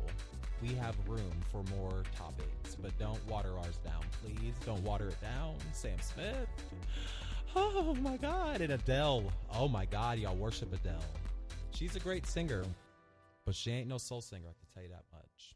[0.61, 4.53] We have room for more topics, but don't water ours down, please.
[4.65, 5.55] Don't water it down.
[5.73, 6.47] Sam Smith.
[7.55, 8.61] Oh my God.
[8.61, 9.31] And Adele.
[9.53, 10.19] Oh my God.
[10.19, 10.99] Y'all worship Adele.
[11.71, 12.63] She's a great singer,
[13.45, 15.55] but she ain't no soul singer, I can tell you that much.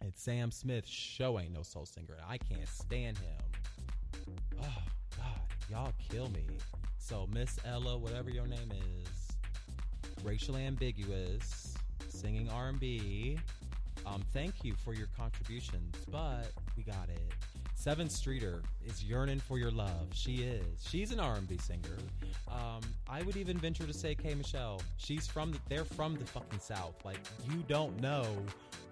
[0.00, 4.34] And Sam Smith show ain't no soul singer, I can't stand him.
[4.60, 4.82] Oh
[5.16, 6.46] God, y'all kill me.
[6.98, 9.28] So Miss Ella, whatever your name is,
[10.24, 11.74] racially ambiguous,
[12.08, 13.38] singing R&B.
[14.06, 17.32] Um, thank you for your contributions, but we got it.
[17.76, 20.08] Sevyn Streeter is yearning for your love.
[20.12, 20.64] She is.
[20.88, 21.98] She's an R&B singer.
[22.48, 24.80] Um, I would even venture to say K Michelle.
[24.96, 25.52] She's from.
[25.52, 26.94] The, they're from the fucking South.
[27.04, 27.18] Like
[27.50, 28.26] you don't know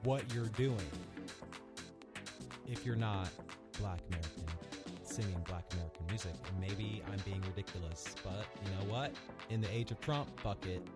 [0.02, 0.76] what you're doing
[2.66, 3.28] if you're not
[3.78, 4.44] Black American
[5.12, 6.32] singing Black American music.
[6.48, 9.12] And maybe I'm being ridiculous, but you know what?
[9.50, 10.86] In the age of Trump, fuck it.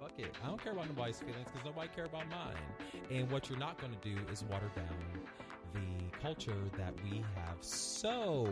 [0.00, 0.34] Fuck it.
[0.42, 3.02] I don't care about nobody's feelings because nobody care about mine.
[3.10, 4.86] And what you're not going to do is water down
[5.76, 8.48] the culture that we have so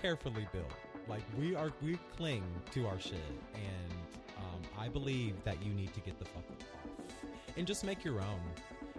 [0.00, 0.70] carefully built.
[1.08, 3.14] Like we are, we cling to our shit,
[3.54, 3.92] and
[4.38, 6.74] um, I believe that you need to get the fuck off
[7.56, 8.40] and just make your own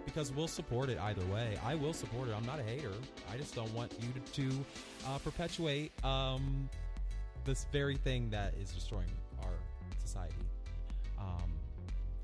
[0.04, 1.58] because we'll support it either way.
[1.64, 2.34] I will support it.
[2.36, 2.92] I'm not a hater.
[3.32, 4.64] I just don't want you to, to
[5.08, 6.70] uh, perpetuate um,
[7.44, 9.10] this very thing that is destroying
[9.42, 9.52] our
[9.98, 10.34] society.
[11.18, 11.52] Um,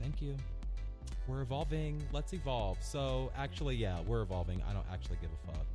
[0.01, 0.37] thank you.
[1.33, 2.03] We're evolving.
[2.13, 2.77] Let's evolve.
[2.83, 4.63] So actually, yeah, we're evolving.
[4.69, 5.67] I don't actually give a fuck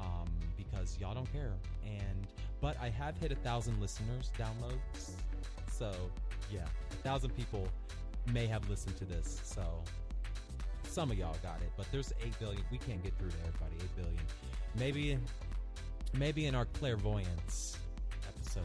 [0.00, 1.52] um, because y'all don't care.
[1.84, 2.26] And
[2.60, 5.12] but I have hit a thousand listeners downloads.
[5.70, 5.92] So
[6.50, 7.68] yeah, a thousand people
[8.32, 9.40] may have listened to this.
[9.44, 9.62] So
[10.82, 12.64] some of y'all got it, but there's eight billion.
[12.72, 13.76] We can't get through to everybody.
[13.76, 14.22] Eight billion.
[14.76, 15.18] Maybe,
[16.18, 17.78] maybe in our clairvoyance
[18.26, 18.64] episode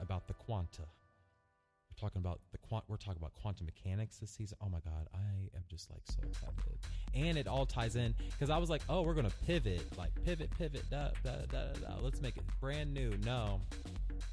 [0.00, 0.84] about the quanta.
[2.02, 2.82] Talking about the quant.
[2.88, 4.58] We're talking about quantum mechanics this season.
[4.60, 6.76] Oh my god, I am just like so excited,
[7.14, 10.50] and it all ties in because I was like, oh, we're gonna pivot, like pivot,
[10.58, 11.72] pivot, da da da.
[11.74, 11.94] da.
[12.00, 13.12] Let's make it brand new.
[13.24, 13.60] No,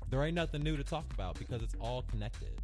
[0.09, 2.59] there ain't nothing new to talk about because it's all connected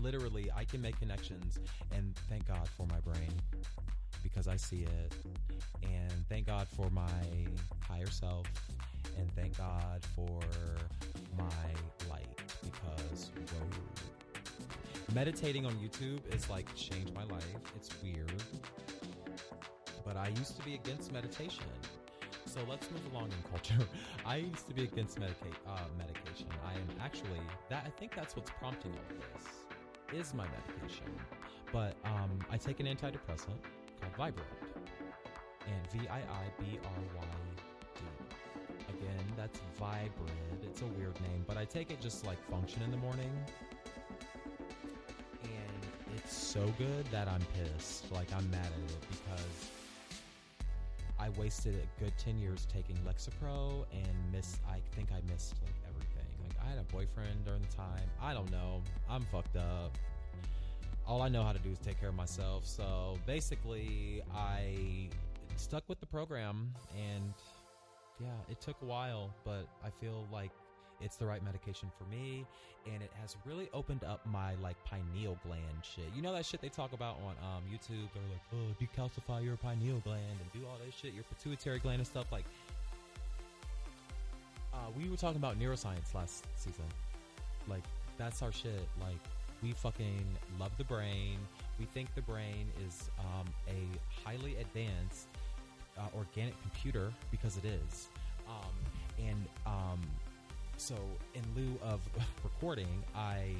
[0.00, 1.58] literally I can make connections
[1.92, 3.32] and thank God for my brain
[4.22, 5.12] because I see it
[5.82, 7.10] and thank God for my
[7.88, 8.46] higher self
[9.18, 10.40] and thank God for
[11.36, 12.26] my light
[12.62, 15.14] because whoa.
[15.14, 17.44] meditating on YouTube is like changed my life.
[17.76, 18.32] It's weird.
[20.04, 21.64] But I used to be against meditation.
[22.46, 23.86] So let's move along in culture.
[24.26, 26.46] I used to be against medica- uh, medication.
[26.66, 27.84] I am actually that.
[27.86, 29.58] I think that's what's prompting all of this
[30.20, 31.06] is my medication.
[31.72, 33.58] But um, I take an antidepressant
[34.00, 34.40] called Viibryd,
[35.66, 37.57] and V I I B R Y
[39.38, 40.64] that's Viibryd.
[40.64, 43.30] It's a weird name, but I take it just like function in the morning.
[45.44, 48.10] And it's so good that I'm pissed.
[48.10, 49.70] Like, I'm mad at it because
[51.20, 55.74] I wasted a good 10 years taking Lexapro and miss I think I missed like
[55.88, 56.26] everything.
[56.42, 58.08] Like I had a boyfriend during the time.
[58.20, 58.82] I don't know.
[59.08, 59.96] I'm fucked up.
[61.06, 62.66] All I know how to do is take care of myself.
[62.66, 65.08] So basically, I
[65.56, 67.32] stuck with the program and
[68.20, 70.50] yeah, it took a while, but I feel like
[71.00, 72.44] it's the right medication for me
[72.92, 76.06] and it has really opened up my like pineal gland shit.
[76.14, 78.08] You know that shit they talk about on um, youtube?
[78.14, 81.98] They're like oh decalcify your pineal gland and do all that shit your pituitary gland
[81.98, 82.44] and stuff like
[84.72, 86.84] uh, we were talking about neuroscience last season.
[87.66, 87.82] Like
[88.16, 88.86] that's our shit.
[89.00, 89.18] Like
[89.62, 90.24] we fucking
[90.58, 91.38] love the brain.
[91.78, 95.28] We think the brain is um, a highly advanced
[95.98, 98.08] uh, organic computer because it is
[98.48, 98.74] um,
[99.18, 100.00] and um,
[100.76, 100.94] so
[101.34, 102.00] in lieu of
[102.44, 103.52] recording, I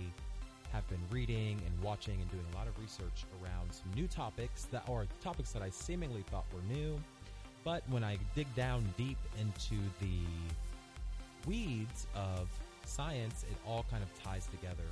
[0.72, 4.64] have been reading and watching and doing a lot of research around some new topics
[4.64, 6.98] that are topics that I seemingly thought were new.
[7.64, 10.20] But when I dig down deep into the
[11.46, 12.48] weeds of
[12.84, 14.88] science, it all kind of ties together.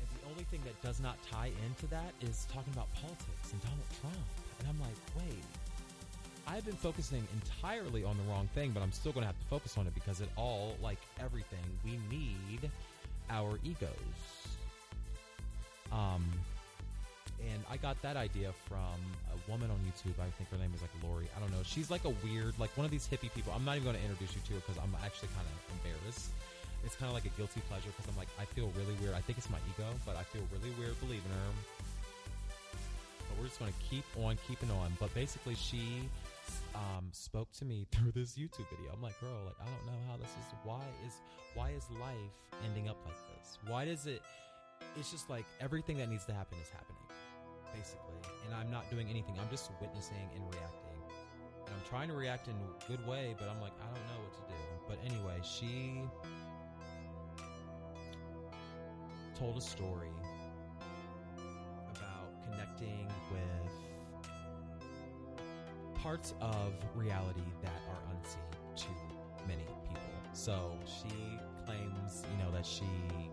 [0.00, 3.62] And the only thing that does not tie into that is talking about politics and
[3.62, 4.26] Donald Trump.
[4.58, 5.44] And I'm like, wait,
[6.48, 9.46] I've been focusing entirely on the wrong thing, but I'm still going to have to
[9.46, 12.70] focus on it because it all, like everything, we need
[13.28, 13.88] our egos.
[15.92, 16.24] Um,
[17.44, 18.96] and I got that idea from
[19.28, 20.16] a woman on YouTube.
[20.16, 21.28] I think her name is like Lori.
[21.36, 21.62] I don't know.
[21.64, 23.52] She's like a weird, like one of these hippie people.
[23.54, 26.32] I'm not even going to introduce you to her because I'm actually kind of embarrassed.
[26.82, 29.12] It's kind of like a guilty pleasure because I'm like, I feel really weird.
[29.12, 31.50] I think it's my ego, but I feel really weird believing her.
[33.38, 34.96] We're just going to keep on keeping on.
[34.98, 36.02] But basically, she
[36.74, 38.92] um, spoke to me through this YouTube video.
[38.92, 40.46] I'm like, girl, like I don't know how this is.
[40.64, 41.14] Why is
[41.54, 42.34] why is life
[42.64, 43.58] ending up like this?
[43.66, 44.22] Why does it?
[44.96, 47.02] It's just like everything that needs to happen is happening,
[47.74, 49.34] basically, and I'm not doing anything.
[49.40, 50.98] I'm just witnessing and reacting,
[51.66, 54.22] and I'm trying to react in a good way, but I'm like, I don't know
[54.22, 54.58] what to do.
[54.88, 56.02] But anyway, she
[59.38, 60.10] told a story
[62.50, 63.72] connecting with
[66.02, 68.40] parts of reality that are unseen
[68.76, 68.86] to
[69.46, 70.02] many people.
[70.32, 72.84] So she claims, you know, that she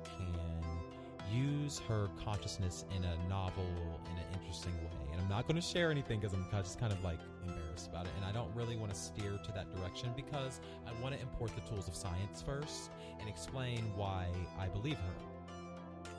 [0.03, 0.35] can
[1.31, 3.65] use her consciousness in a novel,
[4.11, 5.11] in an interesting way.
[5.11, 8.05] And I'm not going to share anything because I'm just kind of like embarrassed about
[8.05, 8.11] it.
[8.17, 11.51] And I don't really want to steer to that direction because I want to import
[11.55, 14.27] the tools of science first and explain why
[14.59, 16.11] I believe her.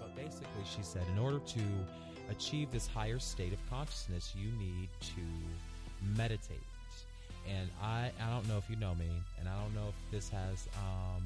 [0.00, 1.60] But basically, she said, in order to
[2.30, 6.62] achieve this higher state of consciousness, you need to meditate.
[7.48, 10.28] And I, I don't know if you know me, and I don't know if this
[10.28, 11.22] has um,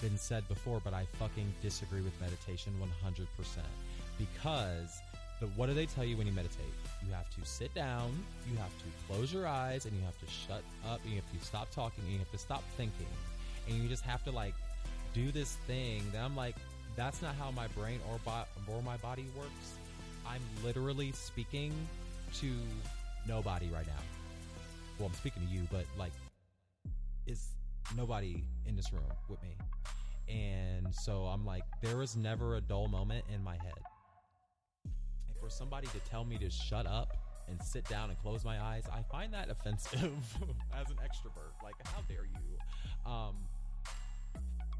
[0.00, 2.72] been said before, but I fucking disagree with meditation
[3.04, 3.26] 100%.
[4.18, 5.00] Because
[5.40, 6.72] the, what do they tell you when you meditate?
[7.06, 8.12] You have to sit down,
[8.50, 11.40] you have to close your eyes, and you have to shut up, and you have
[11.40, 13.06] to stop talking, and you have to stop thinking.
[13.68, 14.54] And you just have to like
[15.14, 16.56] do this thing that I'm like,
[16.98, 19.76] that's not how my brain or, bo- or my body works.
[20.26, 21.72] I'm literally speaking
[22.40, 22.52] to
[23.26, 24.02] nobody right now.
[24.98, 26.10] Well, I'm speaking to you, but like,
[27.26, 27.50] is
[27.96, 29.56] nobody in this room with me.
[30.28, 33.78] And so I'm like, there is never a dull moment in my head.
[34.84, 37.16] And for somebody to tell me to shut up
[37.48, 40.02] and sit down and close my eyes, I find that offensive
[40.74, 41.62] as an extrovert.
[41.62, 43.10] Like, how dare you?
[43.10, 43.36] Um,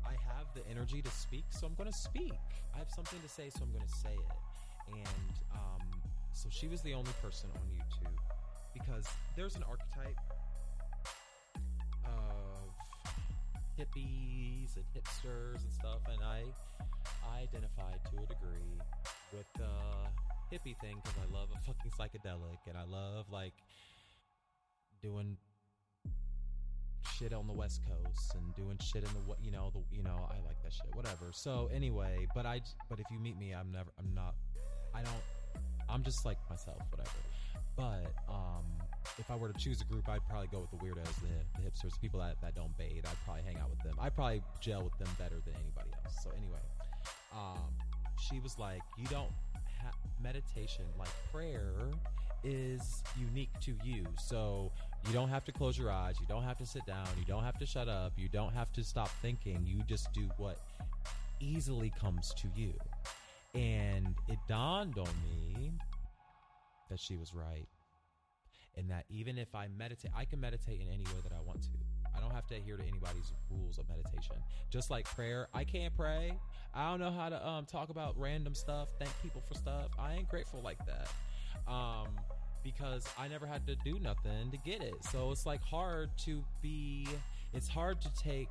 [0.08, 2.32] I have the energy to speak, so I'm going to speak.
[2.74, 4.96] I have something to say, so I'm going to say it.
[4.96, 5.84] And um,
[6.32, 8.16] so she was the only person on YouTube
[8.72, 9.06] because
[9.36, 10.16] there's an archetype
[12.06, 12.72] of
[13.78, 16.42] hippies and hipsters and stuff, and I
[17.28, 18.80] I identified to a degree
[19.32, 19.68] with the
[20.50, 23.52] hippie thing because I love a fucking psychedelic and I love like
[25.02, 25.36] doing
[27.16, 30.28] shit on the west coast and doing shit in the you know the you know
[30.30, 31.30] I like that shit whatever.
[31.32, 34.34] So anyway but I but if you meet me I'm never I'm not
[34.94, 35.22] I don't
[35.88, 37.10] I'm just like myself whatever.
[37.76, 38.64] But um
[39.18, 41.68] if I were to choose a group I'd probably go with the weirdos the, the
[41.68, 43.94] hipsters the people that, that don't bathe I'd probably hang out with them.
[44.00, 46.16] I'd probably gel with them better than anybody else.
[46.22, 46.60] So anyway
[47.32, 47.74] um
[48.18, 49.30] she was like you don't
[50.20, 51.72] meditation like prayer
[52.44, 54.04] is unique to you.
[54.18, 54.72] So
[55.06, 57.44] you don't have to close your eyes you don't have to sit down you don't
[57.44, 60.58] have to shut up you don't have to stop thinking you just do what
[61.40, 62.72] easily comes to you
[63.54, 65.72] and it dawned on me
[66.90, 67.68] that she was right
[68.76, 71.62] and that even if i meditate i can meditate in any way that i want
[71.62, 71.68] to
[72.18, 74.36] I don't have to adhere to anybody's rules of meditation.
[74.70, 76.32] Just like prayer, I can't pray.
[76.74, 79.86] I don't know how to um, talk about random stuff, thank people for stuff.
[79.98, 81.08] I ain't grateful like that.
[81.70, 82.08] Um,
[82.62, 84.94] because I never had to do nothing to get it.
[85.10, 87.06] So it's like hard to be
[87.54, 88.48] it's hard to take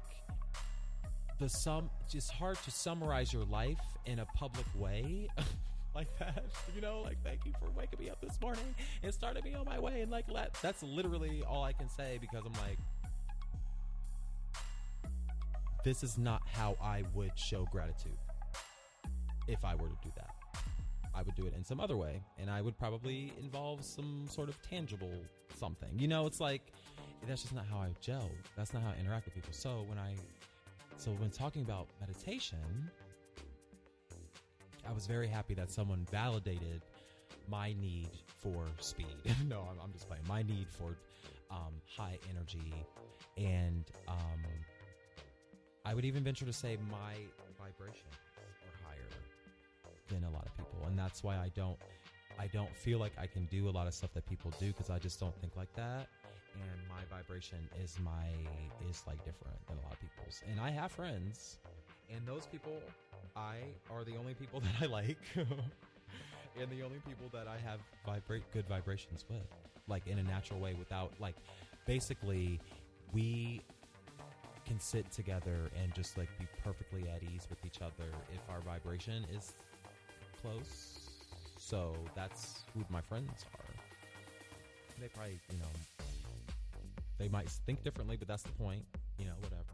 [1.39, 5.27] the sum it's hard to summarize your life in a public way.
[5.95, 6.45] like that,
[6.75, 9.65] you know, like thank you for waking me up this morning and starting me on
[9.65, 12.77] my way, and like let that's literally all I can say because I'm like,
[15.83, 18.17] this is not how I would show gratitude
[19.47, 20.36] if I were to do that.
[21.17, 24.49] I would do it in some other way, and I would probably involve some sort
[24.49, 25.13] of tangible
[25.57, 25.89] something.
[25.97, 26.61] You know, it's like
[27.27, 28.29] that's just not how I gel.
[28.55, 29.51] That's not how I interact with people.
[29.51, 30.15] So when I,
[30.97, 32.91] so when talking about meditation,
[34.87, 36.83] I was very happy that someone validated
[37.49, 39.07] my need for speed.
[39.47, 40.23] no, I'm, I'm, just playing.
[40.27, 40.95] My need for
[41.49, 42.73] um, high energy,
[43.37, 44.45] and um,
[45.83, 47.15] I would even venture to say my
[47.57, 48.05] vibration
[48.37, 49.09] are higher
[50.09, 50.56] than a lot of
[51.07, 51.77] that's why I don't
[52.37, 54.89] I don't feel like I can do a lot of stuff that people do because
[54.89, 56.09] I just don't think like that.
[56.53, 58.27] And my vibration is my
[58.89, 60.41] is like different than a lot of people's.
[60.51, 61.59] And I have friends,
[62.13, 62.81] and those people
[63.37, 63.55] I
[63.89, 65.17] are the only people that I like.
[65.37, 69.47] and the only people that I have vibrate good vibrations with,
[69.87, 71.35] like in a natural way, without like,
[71.85, 72.59] basically,
[73.13, 73.61] we
[74.65, 78.59] can sit together and just like be perfectly at ease with each other if our
[78.59, 79.53] vibration is
[80.41, 80.96] close.
[81.67, 83.75] So that's who my friends are.
[85.01, 85.65] They probably, you know,
[87.17, 88.85] they might think differently, but that's the point,
[89.19, 89.65] you know, whatever.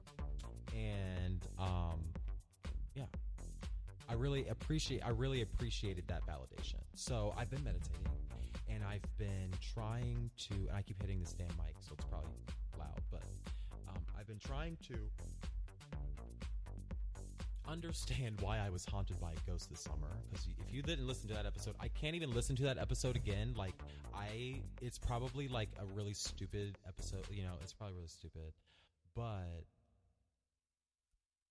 [0.76, 2.00] And um,
[2.96, 3.06] yeah,
[4.10, 6.82] I really appreciate I really appreciated that validation.
[6.96, 8.08] So I've been meditating
[8.68, 12.42] and I've been trying to and I keep hitting this damn mic, so it's probably
[12.80, 13.22] loud, but
[13.88, 14.96] um, I've been trying to
[17.74, 20.08] understand why I was haunted by a ghost this summer.
[20.30, 23.16] Because if you didn't listen to that episode, I can't even listen to that episode
[23.16, 23.56] again.
[23.58, 23.74] Like
[24.16, 27.26] I, it's probably like a really stupid episode.
[27.32, 28.54] You know, it's probably really stupid,
[29.16, 29.66] but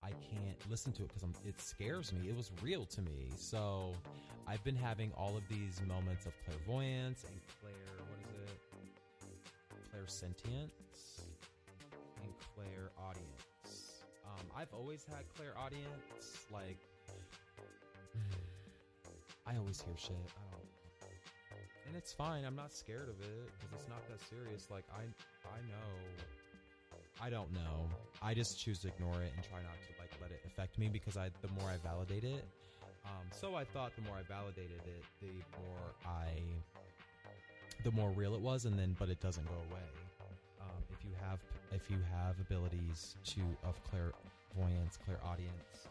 [0.01, 2.29] I can't listen to it because it scares me.
[2.29, 3.29] It was real to me.
[3.35, 3.93] So
[4.47, 8.59] I've been having all of these moments of clairvoyance and clair, what is it?
[9.93, 11.19] Clairsentience
[12.23, 13.52] and clairaudience.
[14.43, 16.47] Um, I've always had clairaudience.
[16.51, 16.77] Like,
[19.47, 20.11] I always hear shit.
[20.11, 20.67] I don't.
[21.87, 22.43] And it's fine.
[22.45, 24.67] I'm not scared of it because it's not that serious.
[24.71, 25.89] Like I, I know
[27.21, 27.87] I don't know.
[28.21, 30.89] I just choose to ignore it and try not to like let it affect me
[30.89, 32.43] because I the more I validate it.
[33.05, 36.29] Um, so I thought the more I validated it, the more I,
[37.83, 39.81] the more real it was, and then but it doesn't go away.
[41.03, 41.39] If you have
[41.73, 45.87] if you have abilities to of clairvoyance, clairaudience,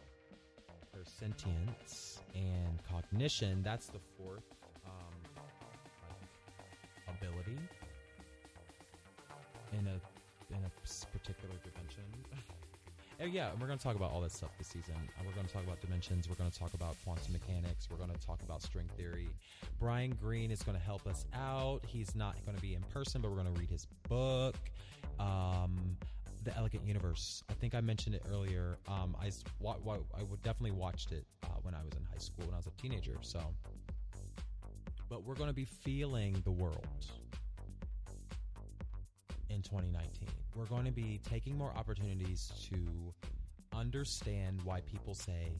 [0.89, 4.43] clairsentience, and cognition, that's the fourth
[4.85, 5.43] um,
[7.07, 7.59] ability
[9.73, 9.99] in a
[10.55, 12.03] in a particular dimension.
[13.19, 14.95] and yeah, we're going to talk about all that stuff this season.
[15.17, 16.27] And we're going to talk about dimensions.
[16.27, 17.87] We're going to talk about quantum mechanics.
[17.89, 19.29] We're going to talk about string theory.
[19.79, 21.81] Brian Greene is going to help us out.
[21.87, 24.55] He's not going to be in person, but we're going to read his book,
[25.19, 25.97] um,
[26.43, 27.43] The Elegant Universe.
[27.49, 28.77] I think I mentioned it earlier.
[28.87, 29.31] Um, I,
[29.65, 32.67] I would definitely watched it uh, when I was in high school, when I was
[32.67, 33.17] a teenager.
[33.21, 33.39] So,
[35.09, 36.87] but we're going to be feeling the world
[39.49, 40.27] in 2019.
[40.55, 43.13] We're going to be taking more opportunities to
[43.75, 45.51] understand why people say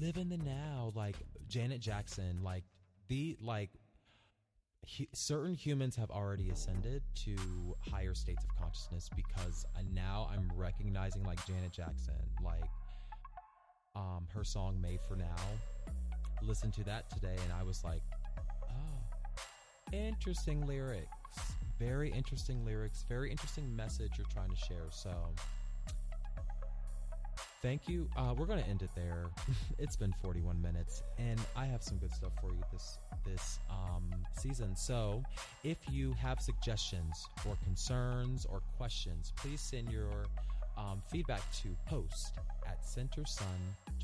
[0.00, 1.16] live in the now like
[1.48, 2.64] Janet Jackson like
[3.08, 3.70] the like
[5.12, 7.36] certain humans have already ascended to
[7.90, 12.14] higher states of consciousness because now I'm recognizing like Janet Jackson
[12.44, 12.64] like
[13.94, 15.36] um her song made for now
[16.42, 18.02] Listen to that today and I was like
[18.70, 21.06] oh interesting lyrics
[21.80, 24.84] very interesting lyrics, very interesting message you're trying to share.
[24.92, 25.10] So,
[27.62, 28.08] thank you.
[28.16, 29.26] Uh, we're going to end it there.
[29.78, 34.10] it's been 41 minutes, and I have some good stuff for you this this um,
[34.38, 34.76] season.
[34.76, 35.22] So,
[35.64, 40.26] if you have suggestions or concerns or questions, please send your
[40.78, 43.40] um, feedback to post at centersun21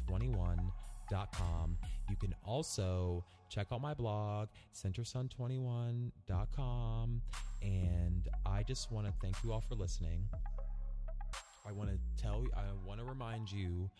[0.07, 1.76] centersun21.com.
[2.09, 7.22] You can also check out my blog, centersun21.com.
[7.62, 10.28] And I just want to thank you all for listening.
[11.66, 13.90] I want to tell you, I want to remind you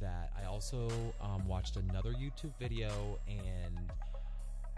[0.00, 0.88] that I also
[1.20, 3.78] um, watched another YouTube video and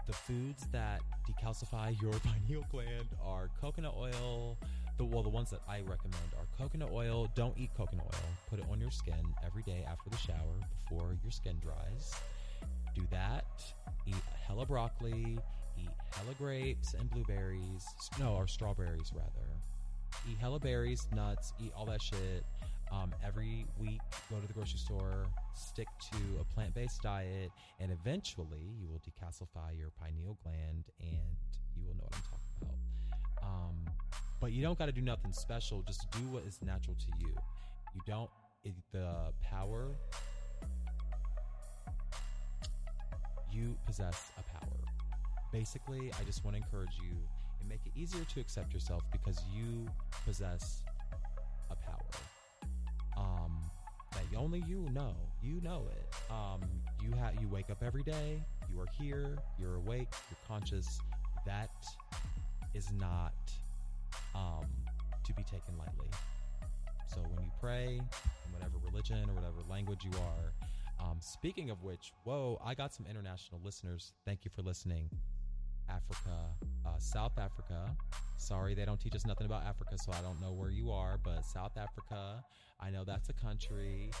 [0.05, 4.57] the foods that decalcify your pineal gland are coconut oil.
[4.97, 7.27] The well, the ones that I recommend are coconut oil.
[7.35, 8.29] Don't eat coconut oil.
[8.49, 12.13] Put it on your skin every day after the shower before your skin dries.
[12.93, 13.45] Do that.
[14.05, 14.15] Eat
[14.47, 15.37] hella broccoli.
[15.77, 17.85] Eat hella grapes and blueberries.
[18.19, 19.45] No, or strawberries rather
[20.29, 22.45] eat hella berries, nuts, eat all that shit.
[22.91, 23.99] Um, every week,
[24.29, 25.25] go to the grocery store,
[25.55, 31.35] stick to a plant based diet, and eventually you will decalcify your pineal gland and
[31.75, 33.43] you will know what I'm talking about.
[33.43, 33.85] Um,
[34.39, 37.33] but you don't got to do nothing special, just do what is natural to you.
[37.95, 38.29] You don't,
[38.63, 39.95] it, the power,
[43.51, 44.71] you possess a power.
[45.51, 47.15] Basically, I just want to encourage you
[47.65, 49.87] and make it easier to accept yourself because you
[50.23, 50.83] possess
[51.71, 51.97] a power
[53.17, 53.57] um,
[54.11, 55.15] that only you know.
[55.41, 56.13] You know it.
[56.31, 56.61] Um,
[57.01, 58.43] you have you wake up every day.
[58.69, 59.37] You are here.
[59.59, 60.09] You're awake.
[60.29, 60.99] You're conscious.
[61.45, 61.71] That
[62.73, 63.33] is not
[64.35, 64.65] um,
[65.23, 66.09] to be taken lightly.
[67.07, 70.53] So when you pray, in whatever religion or whatever language you are,
[70.97, 74.13] Um, speaking of which, whoa, I got some international listeners.
[74.23, 75.09] Thank you for listening.
[75.89, 76.37] Africa,
[76.85, 77.95] uh, South Africa.
[78.37, 81.17] Sorry, they don't teach us nothing about Africa, so I don't know where you are,
[81.23, 82.43] but South Africa,
[82.79, 84.11] I know that's a country.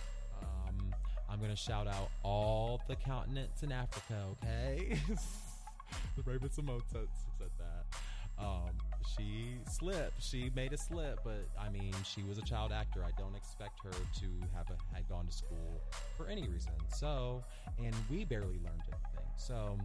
[0.41, 0.93] Um,
[1.29, 4.97] I'm going to shout out all the continents in Africa, okay?
[6.15, 7.97] the Raven-Symoné said that.
[8.37, 8.71] Um,
[9.15, 10.21] she slipped.
[10.21, 13.03] She made a slip, but I mean, she was a child actor.
[13.03, 15.81] I don't expect her to have a, had gone to school
[16.17, 16.73] for any reason.
[16.93, 17.43] So,
[17.77, 19.29] and we barely learned anything.
[19.37, 19.77] So,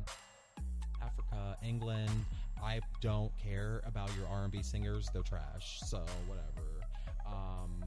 [1.03, 2.11] Africa, England.
[2.63, 5.81] I don't care about your R&B singers; they're trash.
[5.87, 6.85] So whatever.
[7.27, 7.83] Um,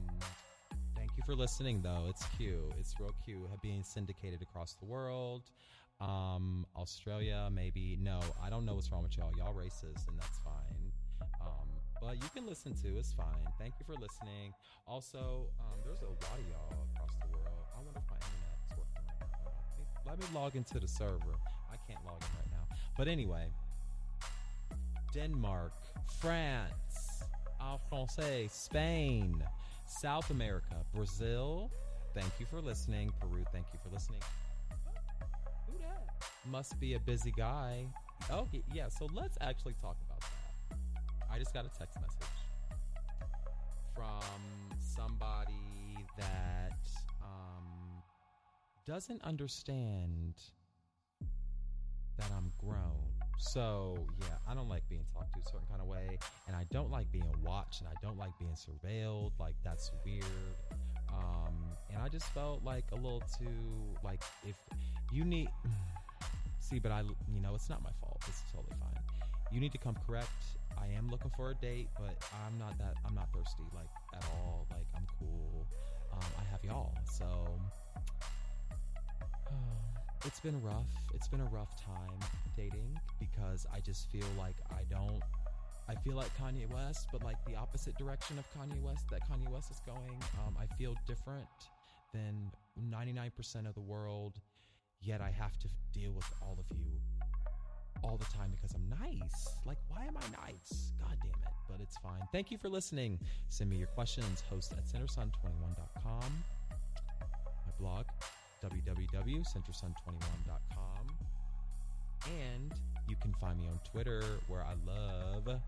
[0.96, 2.06] thank you for listening, though.
[2.08, 2.72] It's cute.
[2.78, 3.38] It's real cute.
[3.62, 5.42] Being syndicated across the world.
[6.00, 7.98] Um, Australia, maybe.
[8.00, 9.32] No, I don't know what's wrong with y'all.
[9.36, 10.92] Y'all racist, and that's fine.
[11.40, 11.68] Um,
[12.00, 12.96] but you can listen too.
[12.98, 13.46] It's fine.
[13.58, 14.52] Thank you for listening.
[14.86, 17.64] Also, um, there's a lot of y'all across the world.
[17.74, 20.10] I wonder if my internet's working right now.
[20.10, 21.38] Let me log into the server.
[21.70, 22.53] I can't log in right now.
[22.96, 23.46] But anyway,
[25.12, 25.72] Denmark,
[26.20, 27.24] France,
[27.60, 29.42] en français, Spain,
[29.86, 31.70] South America, Brazil.
[32.14, 33.10] Thank you for listening.
[33.20, 34.20] Peru, thank you for listening.
[35.66, 36.06] Who that?
[36.48, 37.86] Must be a busy guy.
[38.30, 40.78] Okay, yeah, so let's actually talk about that.
[41.30, 42.28] I just got a text message
[43.94, 44.22] from
[44.78, 46.78] somebody that
[47.20, 48.02] um,
[48.86, 50.34] doesn't understand
[52.18, 52.83] that I'm grown.
[53.38, 56.64] So, yeah, I don't like being talked to a certain kind of way, and I
[56.70, 59.32] don't like being watched, and I don't like being surveilled.
[59.38, 60.24] Like, that's weird.
[61.08, 63.46] Um, and I just felt like a little too,
[64.02, 64.56] like, if
[65.12, 65.48] you need,
[66.58, 68.22] see, but I, you know, it's not my fault.
[68.26, 69.02] It's totally fine.
[69.52, 70.28] You need to come correct.
[70.76, 74.24] I am looking for a date, but I'm not that, I'm not thirsty, like, at
[74.34, 74.66] all.
[74.70, 75.66] Like, I'm cool.
[76.12, 76.92] Um, I have y'all.
[77.12, 77.26] So,
[80.24, 80.90] it's been rough.
[81.14, 82.18] It's been a rough time
[82.56, 85.22] dating because I just feel like I don't.
[85.88, 89.50] I feel like Kanye West, but like the opposite direction of Kanye West that Kanye
[89.50, 90.18] West is going.
[90.46, 91.46] Um, I feel different
[92.14, 92.50] than
[92.90, 94.40] 99% of the world,
[95.00, 97.00] yet I have to deal with all of you
[98.02, 99.48] all the time because I'm nice.
[99.66, 100.92] Like, why am I nice?
[101.00, 101.54] God damn it.
[101.68, 102.20] But it's fine.
[102.32, 103.18] Thank you for listening.
[103.48, 106.44] Send me your questions, host at centersun21.com.
[106.70, 108.06] My blog,
[108.64, 111.06] www.centersun21.com.
[112.26, 112.72] And
[113.08, 115.60] you can find me on Twitter where I love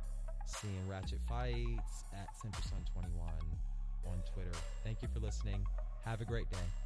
[0.47, 3.05] seeing ratchet fights at centersun21
[4.07, 4.57] on Twitter.
[4.85, 5.67] Thank you for listening.
[6.05, 6.86] Have a great day.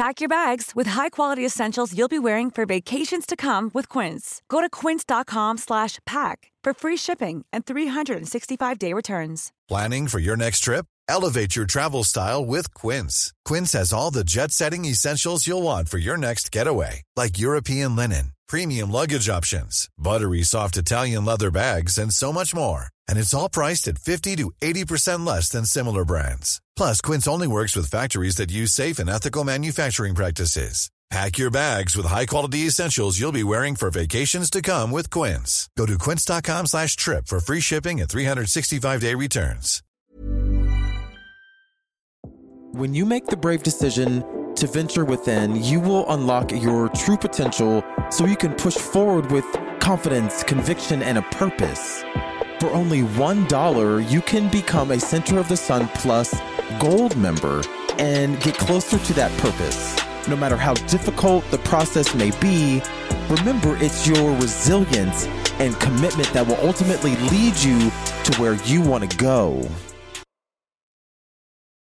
[0.00, 4.40] Pack your bags with high-quality essentials you'll be wearing for vacations to come with Quince.
[4.48, 9.52] Go to quince.com/pack for free shipping and 365-day returns.
[9.68, 10.86] Planning for your next trip?
[11.06, 13.34] Elevate your travel style with Quince.
[13.48, 18.32] Quince has all the jet-setting essentials you'll want for your next getaway, like European linen,
[18.48, 22.84] premium luggage options, buttery soft Italian leather bags, and so much more.
[23.10, 26.60] And it's all priced at 50 to 80% less than similar brands.
[26.76, 30.90] Plus, Quince only works with factories that use safe and ethical manufacturing practices.
[31.10, 35.68] Pack your bags with high-quality essentials you'll be wearing for vacations to come with Quince.
[35.76, 39.82] Go to quince.com slash trip for free shipping and 365-day returns.
[42.70, 44.22] When you make the brave decision
[44.54, 49.44] to venture within, you will unlock your true potential so you can push forward with
[49.80, 52.04] confidence, conviction, and a purpose.
[52.60, 56.38] For only $1, you can become a Center of the Sun Plus
[56.78, 57.62] Gold member
[57.98, 59.96] and get closer to that purpose.
[60.28, 62.82] No matter how difficult the process may be,
[63.30, 65.24] remember it's your resilience
[65.58, 67.78] and commitment that will ultimately lead you
[68.24, 69.66] to where you want to go.